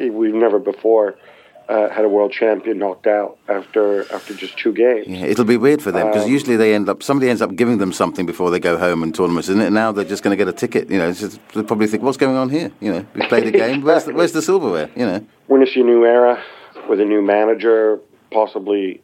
we've 0.00 0.34
never 0.34 0.58
before 0.58 1.16
uh, 1.68 1.90
had 1.90 2.04
a 2.04 2.08
world 2.08 2.32
champion 2.32 2.78
knocked 2.78 3.06
out 3.06 3.38
after 3.48 4.10
after 4.12 4.34
just 4.34 4.58
two 4.58 4.72
games. 4.72 5.06
Yeah, 5.06 5.26
it'll 5.26 5.44
be 5.44 5.58
weird 5.58 5.82
for 5.82 5.92
them 5.92 6.06
because 6.06 6.24
Um, 6.24 6.30
usually 6.30 6.56
they 6.56 6.74
end 6.74 6.88
up 6.88 7.02
somebody 7.02 7.28
ends 7.28 7.42
up 7.42 7.54
giving 7.56 7.78
them 7.78 7.92
something 7.92 8.24
before 8.24 8.50
they 8.50 8.58
go 8.58 8.78
home 8.78 9.02
in 9.02 9.12
tournaments, 9.12 9.48
isn't 9.50 9.60
it? 9.60 9.66
And 9.66 9.74
now 9.74 9.92
they're 9.92 10.04
just 10.04 10.22
going 10.22 10.36
to 10.36 10.42
get 10.42 10.48
a 10.48 10.56
ticket. 10.56 10.90
You 10.90 10.98
know, 10.98 11.12
just, 11.12 11.38
they 11.54 11.62
probably 11.62 11.86
think, 11.86 12.02
"What's 12.02 12.16
going 12.16 12.36
on 12.36 12.48
here?" 12.48 12.72
You 12.80 12.92
know, 12.92 13.06
we 13.14 13.26
played 13.26 13.46
a 13.46 13.50
game. 13.50 13.82
Where's 13.82 14.04
the, 14.04 14.14
where's 14.14 14.32
the 14.32 14.42
silverware? 14.42 14.90
You 14.96 15.06
know. 15.06 15.26
We're 15.48 15.66
see 15.66 15.80
a 15.80 15.84
new 15.84 16.04
era 16.06 16.42
with 16.88 17.00
a 17.00 17.04
new 17.04 17.20
manager, 17.20 18.00
possibly 18.30 19.02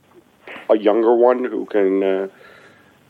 a 0.71 0.79
younger 0.79 1.15
one 1.15 1.45
who 1.45 1.67
can 1.67 2.03
uh, 2.03 2.29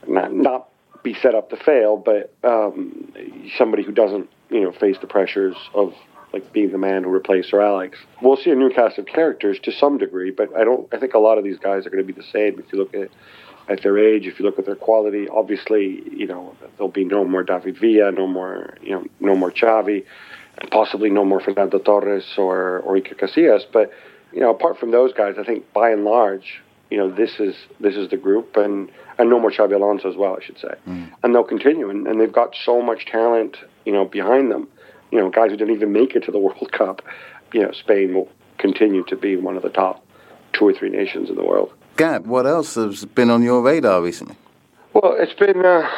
not 0.09 0.35
not 0.35 0.69
be 1.05 1.15
set 1.15 1.35
up 1.35 1.51
to 1.51 1.57
fail, 1.57 1.97
but 1.97 2.35
um, 2.43 3.13
somebody 3.57 3.85
who 3.85 3.93
doesn't 3.93 4.29
you 4.51 4.63
know 4.63 4.73
face 4.73 4.97
the 5.01 5.07
pressures 5.07 5.57
of 5.75 5.95
like 6.35 6.53
being 6.53 6.73
the 6.73 6.79
man 6.79 7.05
who 7.05 7.11
replaced 7.11 7.51
Sir 7.51 7.61
Alex. 7.61 7.97
We'll 8.21 8.37
see 8.37 8.51
a 8.51 8.57
new 8.57 8.69
cast 8.69 8.99
of 8.99 9.07
characters 9.07 9.59
to 9.63 9.71
some 9.71 9.99
degree, 9.99 10.33
but 10.33 10.55
I 10.57 10.65
don't. 10.65 10.93
I 10.93 10.99
think 10.99 11.15
a 11.15 11.19
lot 11.19 11.39
of 11.39 11.45
these 11.45 11.59
guys 11.59 11.87
are 11.87 11.91
going 11.91 12.05
to 12.05 12.13
be 12.13 12.21
the 12.21 12.27
same 12.27 12.59
if 12.59 12.73
you 12.73 12.79
look 12.81 12.93
at 12.93 13.09
at 13.69 13.83
their 13.83 13.97
age, 13.97 14.27
if 14.27 14.39
you 14.39 14.45
look 14.45 14.59
at 14.59 14.67
their 14.67 14.75
quality. 14.75 15.29
Obviously, 15.29 16.03
you 16.11 16.27
know 16.27 16.57
there'll 16.77 16.91
be 16.91 17.05
no 17.05 17.25
more 17.25 17.45
David 17.45 17.79
Villa, 17.79 18.11
no 18.11 18.27
more 18.27 18.77
you 18.83 18.91
know 18.91 19.05
no 19.21 19.37
more 19.37 19.53
Xavi, 19.53 20.05
and 20.59 20.71
possibly 20.73 21.09
no 21.09 21.25
more 21.25 21.41
Fernando 21.41 21.79
Torres 21.79 22.27
or 22.37 22.81
or 22.81 22.97
Iker 22.97 23.17
Casillas. 23.17 23.63
But 23.73 23.93
you 24.33 24.41
know 24.41 24.51
apart 24.51 24.79
from 24.79 24.91
those 24.91 25.13
guys, 25.13 25.37
I 25.39 25.45
think 25.45 25.73
by 25.73 25.91
and 25.91 26.05
large, 26.05 26.61
you 26.91 26.99
know 26.99 27.13
this 27.13 27.39
is 27.39 27.55
this 27.79 27.95
is 27.95 28.11
the 28.11 28.17
group 28.17 28.57
and. 28.57 28.91
And 29.17 29.31
no 29.31 29.39
more 29.39 29.53
Xabi 29.53 29.77
Alonso 29.77 30.11
as 30.11 30.17
well, 30.17 30.37
I 30.37 30.45
should 30.45 30.59
say. 30.59 30.75
Mm. 30.89 31.13
And 31.23 31.33
they'll 31.33 31.45
continue, 31.45 31.89
and, 31.89 32.09
and 32.09 32.21
they've 32.21 32.33
got 32.33 32.57
so 32.65 32.83
much 32.83 33.07
talent, 33.07 33.57
you 33.85 33.93
know, 33.93 34.05
behind 34.05 34.51
them 34.51 34.67
you 35.11 35.19
know, 35.19 35.31
guys 35.31 35.51
who 35.51 35.57
didn't 35.57 35.75
even 35.75 35.93
make 35.93 36.15
it 36.15 36.25
to 36.25 36.33
the 36.33 36.39
World 36.47 36.73
Cup, 36.73 37.03
you 37.53 37.63
know, 37.63 37.73
Spain 37.73 38.15
will 38.15 38.31
continue 38.59 39.05
to 39.05 39.17
be 39.17 39.37
one 39.37 39.57
of 39.57 39.63
the 39.63 39.69
top 39.71 40.05
two 40.53 40.67
or 40.67 40.73
three 40.73 40.91
nations 40.91 41.29
in 41.29 41.37
the 41.37 41.45
world. 41.45 41.73
Gab, 41.97 42.27
what 42.27 42.47
else 42.47 42.75
has 42.75 43.05
been 43.05 43.31
on 43.31 43.43
your 43.43 43.63
radar 43.63 44.01
recently? 44.03 44.37
Well, 44.93 45.17
it's 45.19 45.35
been 45.35 45.65
uh, 45.65 45.89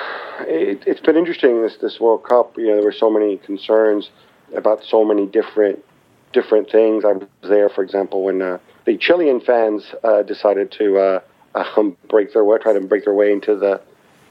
it, 0.40 0.82
it's 0.86 1.00
been 1.00 1.16
interesting 1.16 1.62
this 1.62 1.76
this 1.76 2.00
World 2.00 2.24
Cup. 2.24 2.56
You 2.56 2.68
know, 2.68 2.76
there 2.76 2.84
were 2.84 2.92
so 2.92 3.10
many 3.10 3.36
concerns 3.38 4.10
about 4.54 4.84
so 4.84 5.04
many 5.04 5.26
different 5.26 5.84
different 6.32 6.70
things. 6.70 7.04
I 7.04 7.12
was 7.12 7.28
there, 7.42 7.68
for 7.68 7.82
example, 7.82 8.22
when 8.24 8.42
uh, 8.42 8.58
the 8.84 8.96
Chilean 8.96 9.40
fans 9.40 9.84
uh, 10.04 10.22
decided 10.22 10.70
to 10.72 10.98
uh, 10.98 11.20
um, 11.76 11.96
break 12.08 12.32
their 12.32 12.44
way, 12.44 12.58
try 12.58 12.72
to 12.72 12.80
break 12.80 13.04
their 13.04 13.14
way 13.14 13.32
into 13.32 13.56
the 13.56 13.80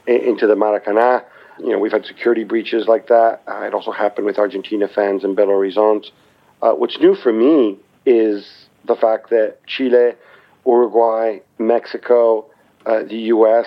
into 0.06 0.46
the 0.46 0.54
Maracanã. 0.54 1.24
You 1.58 1.70
know, 1.70 1.78
we've 1.78 1.92
had 1.92 2.04
security 2.04 2.44
breaches 2.44 2.86
like 2.86 3.08
that. 3.08 3.42
Uh, 3.46 3.62
it 3.62 3.74
also 3.74 3.90
happened 3.90 4.26
with 4.26 4.38
Argentina 4.38 4.88
fans 4.88 5.24
in 5.24 5.34
Belo 5.34 5.48
Horizonte. 5.48 6.10
Uh, 6.62 6.72
what's 6.72 6.98
new 6.98 7.14
for 7.14 7.32
me 7.32 7.78
is 8.04 8.46
the 8.84 8.96
fact 8.96 9.30
that 9.30 9.58
Chile, 9.66 10.12
Uruguay, 10.66 11.38
Mexico, 11.58 12.46
uh, 12.84 13.02
the 13.02 13.16
U.S., 13.16 13.66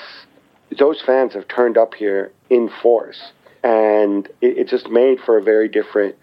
those 0.77 1.01
fans 1.01 1.33
have 1.33 1.47
turned 1.47 1.77
up 1.77 1.93
here 1.93 2.31
in 2.49 2.69
force. 2.81 3.31
And 3.63 4.27
it, 4.41 4.59
it 4.59 4.67
just 4.67 4.89
made 4.89 5.19
for 5.25 5.37
a 5.37 5.43
very 5.43 5.67
different 5.67 6.15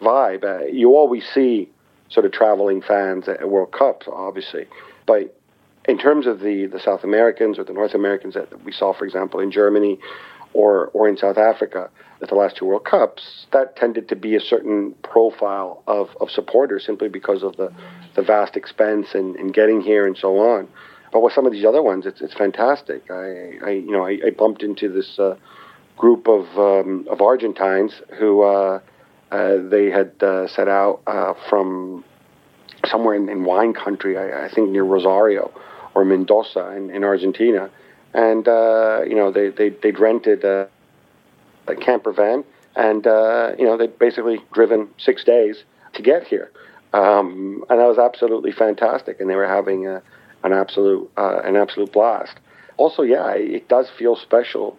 vibe. 0.00 0.44
Uh, 0.44 0.66
you 0.66 0.94
always 0.94 1.24
see 1.32 1.70
sort 2.08 2.26
of 2.26 2.32
traveling 2.32 2.82
fans 2.82 3.28
at 3.28 3.48
World 3.48 3.72
Cups, 3.72 4.06
obviously. 4.12 4.66
But 5.06 5.34
in 5.86 5.98
terms 5.98 6.26
of 6.26 6.40
the, 6.40 6.66
the 6.66 6.78
South 6.78 7.04
Americans 7.04 7.58
or 7.58 7.64
the 7.64 7.72
North 7.72 7.94
Americans 7.94 8.34
that 8.34 8.64
we 8.64 8.72
saw, 8.72 8.92
for 8.92 9.04
example, 9.04 9.40
in 9.40 9.50
Germany 9.50 9.98
or, 10.54 10.88
or 10.88 11.08
in 11.08 11.16
South 11.16 11.38
Africa 11.38 11.90
at 12.20 12.28
the 12.28 12.34
last 12.34 12.56
two 12.56 12.66
World 12.66 12.84
Cups, 12.84 13.46
that 13.52 13.76
tended 13.76 14.08
to 14.08 14.16
be 14.16 14.36
a 14.36 14.40
certain 14.40 14.94
profile 15.02 15.82
of, 15.86 16.10
of 16.20 16.30
supporters 16.30 16.84
simply 16.84 17.08
because 17.08 17.42
of 17.42 17.56
the, 17.56 17.72
the 18.14 18.22
vast 18.22 18.56
expense 18.56 19.08
and, 19.14 19.36
and 19.36 19.52
getting 19.52 19.80
here 19.80 20.06
and 20.06 20.16
so 20.16 20.38
on. 20.38 20.68
But 21.12 21.22
with 21.22 21.32
some 21.32 21.46
of 21.46 21.52
these 21.52 21.64
other 21.64 21.82
ones, 21.82 22.06
it's, 22.06 22.20
it's 22.20 22.34
fantastic. 22.34 23.10
I, 23.10 23.58
I 23.64 23.70
you 23.70 23.92
know 23.92 24.06
I, 24.06 24.18
I 24.26 24.30
bumped 24.30 24.62
into 24.62 24.88
this 24.90 25.18
uh, 25.18 25.36
group 25.96 26.26
of 26.26 26.46
um, 26.56 27.06
of 27.10 27.20
Argentines 27.20 27.92
who 28.18 28.42
uh, 28.42 28.80
uh, 29.30 29.56
they 29.68 29.90
had 29.90 30.12
uh, 30.22 30.46
set 30.48 30.68
out 30.68 31.02
uh, 31.06 31.34
from 31.50 32.04
somewhere 32.86 33.14
in, 33.14 33.28
in 33.28 33.44
wine 33.44 33.74
country, 33.74 34.16
I, 34.16 34.46
I 34.46 34.50
think 34.52 34.70
near 34.70 34.84
Rosario 34.84 35.52
or 35.94 36.04
Mendoza 36.04 36.74
in, 36.76 36.90
in 36.90 37.04
Argentina, 37.04 37.70
and 38.14 38.46
uh, 38.48 39.02
you 39.06 39.14
know 39.14 39.30
they 39.30 39.48
they 39.48 39.70
they'd 39.70 39.98
rented 39.98 40.44
a, 40.44 40.68
a 41.66 41.74
camper 41.76 42.12
van, 42.12 42.44
and 42.76 43.06
uh, 43.06 43.52
you 43.58 43.64
know 43.64 43.76
they'd 43.76 43.98
basically 43.98 44.40
driven 44.52 44.88
six 44.98 45.24
days 45.24 45.62
to 45.94 46.02
get 46.02 46.26
here, 46.26 46.50
um, 46.92 47.64
and 47.68 47.80
that 47.80 47.86
was 47.86 47.98
absolutely 47.98 48.52
fantastic, 48.52 49.20
and 49.20 49.28
they 49.28 49.36
were 49.36 49.46
having 49.46 49.86
a, 49.86 50.02
an 50.42 50.52
absolute 50.52 51.10
uh, 51.16 51.40
an 51.44 51.56
absolute 51.56 51.92
blast. 51.92 52.36
Also, 52.76 53.02
yeah, 53.02 53.30
it 53.32 53.68
does 53.68 53.88
feel 53.98 54.16
special 54.16 54.78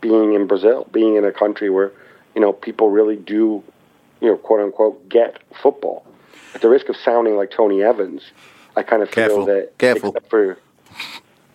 being 0.00 0.34
in 0.34 0.46
Brazil, 0.46 0.86
being 0.92 1.16
in 1.16 1.24
a 1.24 1.32
country 1.32 1.70
where 1.70 1.92
you 2.34 2.40
know 2.40 2.52
people 2.52 2.90
really 2.90 3.16
do, 3.16 3.62
you 4.20 4.28
know, 4.28 4.36
quote 4.36 4.60
unquote, 4.60 5.08
get 5.08 5.42
football. 5.62 6.06
At 6.54 6.62
the 6.62 6.68
risk 6.68 6.88
of 6.88 6.96
sounding 6.96 7.36
like 7.36 7.50
Tony 7.52 7.82
Evans, 7.82 8.22
I 8.76 8.82
kind 8.82 9.02
of 9.02 9.10
Careful. 9.10 9.46
feel 9.46 9.54
that. 9.54 9.78
Careful. 9.78 10.10
except 10.10 10.30
For, 10.30 10.58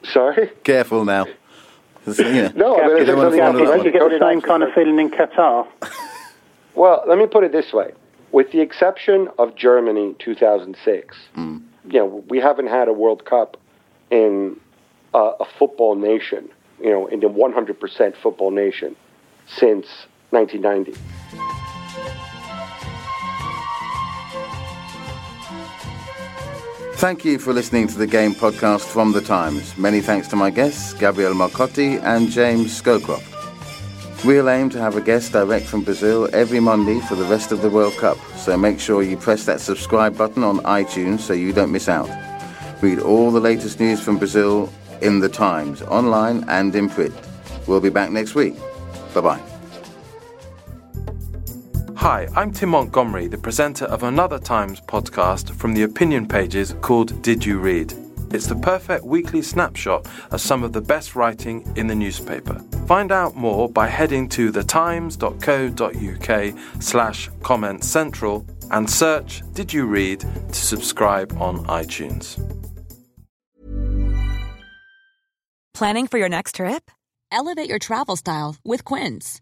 sorry. 0.05 0.49
Careful 0.63 1.05
now. 1.05 1.25
You 1.25 2.49
No, 2.55 2.79
I 2.79 2.87
mean, 2.87 2.89
you 2.89 2.97
it's 2.97 3.07
don't 3.07 3.17
want 3.17 3.31
to 3.33 3.37
something 3.37 3.39
fall 3.39 3.45
I 3.45 3.49
into 3.49 3.55
think 3.55 3.65
that 3.65 3.65
Don't 3.65 3.77
one. 3.77 3.85
you 3.85 3.91
get 3.91 4.09
the 4.19 4.19
same 4.29 4.41
kind 4.41 4.63
of 4.63 4.73
feeling 4.73 4.99
in 4.99 5.09
Qatar? 5.09 5.67
Well, 6.75 7.03
let 7.07 7.17
me 7.17 7.25
put 7.25 7.45
it 7.45 7.53
this 7.53 7.71
way: 7.71 7.93
with 8.33 8.51
the 8.51 8.59
exception 8.59 9.29
of 9.39 9.55
Germany 9.55 10.13
2006, 10.19 11.15
you 11.37 11.61
know, 11.93 12.23
we 12.27 12.37
haven't 12.39 12.67
had 12.67 12.89
a 12.89 12.93
World 12.93 13.23
Cup 13.23 13.55
in 14.11 14.59
uh, 15.13 15.31
a 15.39 15.45
football 15.57 15.95
nation, 15.95 16.49
you 16.81 16.89
know, 16.89 17.07
in 17.07 17.21
the 17.21 17.27
100% 17.27 18.15
football 18.17 18.51
nation 18.51 18.95
since 19.47 19.87
1990. 20.31 20.99
Thank 26.97 27.25
you 27.25 27.37
for 27.39 27.53
listening 27.53 27.87
to 27.89 27.97
the 27.97 28.07
Game 28.07 28.33
Podcast 28.33 28.85
from 28.85 29.11
The 29.11 29.21
Times. 29.21 29.77
Many 29.77 30.01
thanks 30.01 30.27
to 30.29 30.35
my 30.35 30.49
guests, 30.49 30.93
Gabriel 30.93 31.33
Marcotti 31.33 32.01
and 32.01 32.29
James 32.29 32.81
Scowcroft. 32.81 33.31
We'll 34.23 34.49
aim 34.49 34.69
to 34.71 34.79
have 34.79 34.95
a 34.95 35.01
guest 35.01 35.33
direct 35.33 35.65
from 35.65 35.83
Brazil 35.83 36.29
every 36.33 36.59
Monday 36.59 37.01
for 37.01 37.15
the 37.15 37.25
rest 37.25 37.51
of 37.51 37.61
the 37.61 37.69
World 37.69 37.93
Cup, 37.97 38.17
so 38.37 38.57
make 38.57 38.79
sure 38.79 39.03
you 39.03 39.17
press 39.17 39.45
that 39.45 39.59
subscribe 39.59 40.17
button 40.17 40.43
on 40.43 40.59
iTunes 40.59 41.19
so 41.19 41.33
you 41.33 41.51
don't 41.53 41.71
miss 41.71 41.89
out. 41.89 42.09
Read 42.81 42.99
all 42.99 43.29
the 43.29 43.41
latest 43.41 43.79
news 43.79 43.99
from 44.01 44.17
Brazil 44.17 44.71
in 45.01 45.19
The 45.19 45.29
Times, 45.29 45.81
online 45.83 46.45
and 46.47 46.73
in 46.75 46.89
print. 46.89 47.13
We'll 47.67 47.81
be 47.81 47.89
back 47.89 48.09
next 48.09 48.35
week. 48.35 48.55
Bye 49.13 49.21
bye. 49.21 49.54
Hi, 52.05 52.21
I'm 52.35 52.51
Tim 52.51 52.69
Montgomery, 52.69 53.25
the 53.25 53.39
presenter 53.39 53.85
of 53.85 54.03
another 54.03 54.37
Times 54.37 54.79
podcast 54.79 55.49
from 55.55 55.73
the 55.73 55.81
opinion 55.81 56.27
pages 56.27 56.75
called 56.81 57.19
Did 57.23 57.43
You 57.43 57.57
Read? 57.57 57.95
It's 58.29 58.45
the 58.45 58.57
perfect 58.57 59.05
weekly 59.05 59.41
snapshot 59.41 60.07
of 60.29 60.39
some 60.39 60.61
of 60.61 60.71
the 60.71 60.81
best 60.81 61.15
writing 61.15 61.67
in 61.75 61.87
the 61.87 61.95
newspaper. 61.95 62.61
Find 62.85 63.11
out 63.11 63.35
more 63.35 63.67
by 63.67 63.87
heading 63.87 64.29
to 64.29 64.51
thetimes.co.uk 64.51 66.53
slash 66.79 67.29
comment 67.41 67.83
central 67.83 68.45
and 68.69 68.87
search 68.87 69.41
Did 69.53 69.73
You 69.73 69.87
Read 69.87 70.19
to 70.19 70.53
subscribe 70.53 71.35
on 71.41 71.65
iTunes. 71.65 72.37
Planning 75.73 76.05
for 76.05 76.19
your 76.19 76.29
next 76.29 76.57
trip? 76.57 76.91
Elevate 77.31 77.67
your 77.67 77.79
travel 77.79 78.15
style 78.15 78.57
with 78.63 78.85
Quince. 78.85 79.41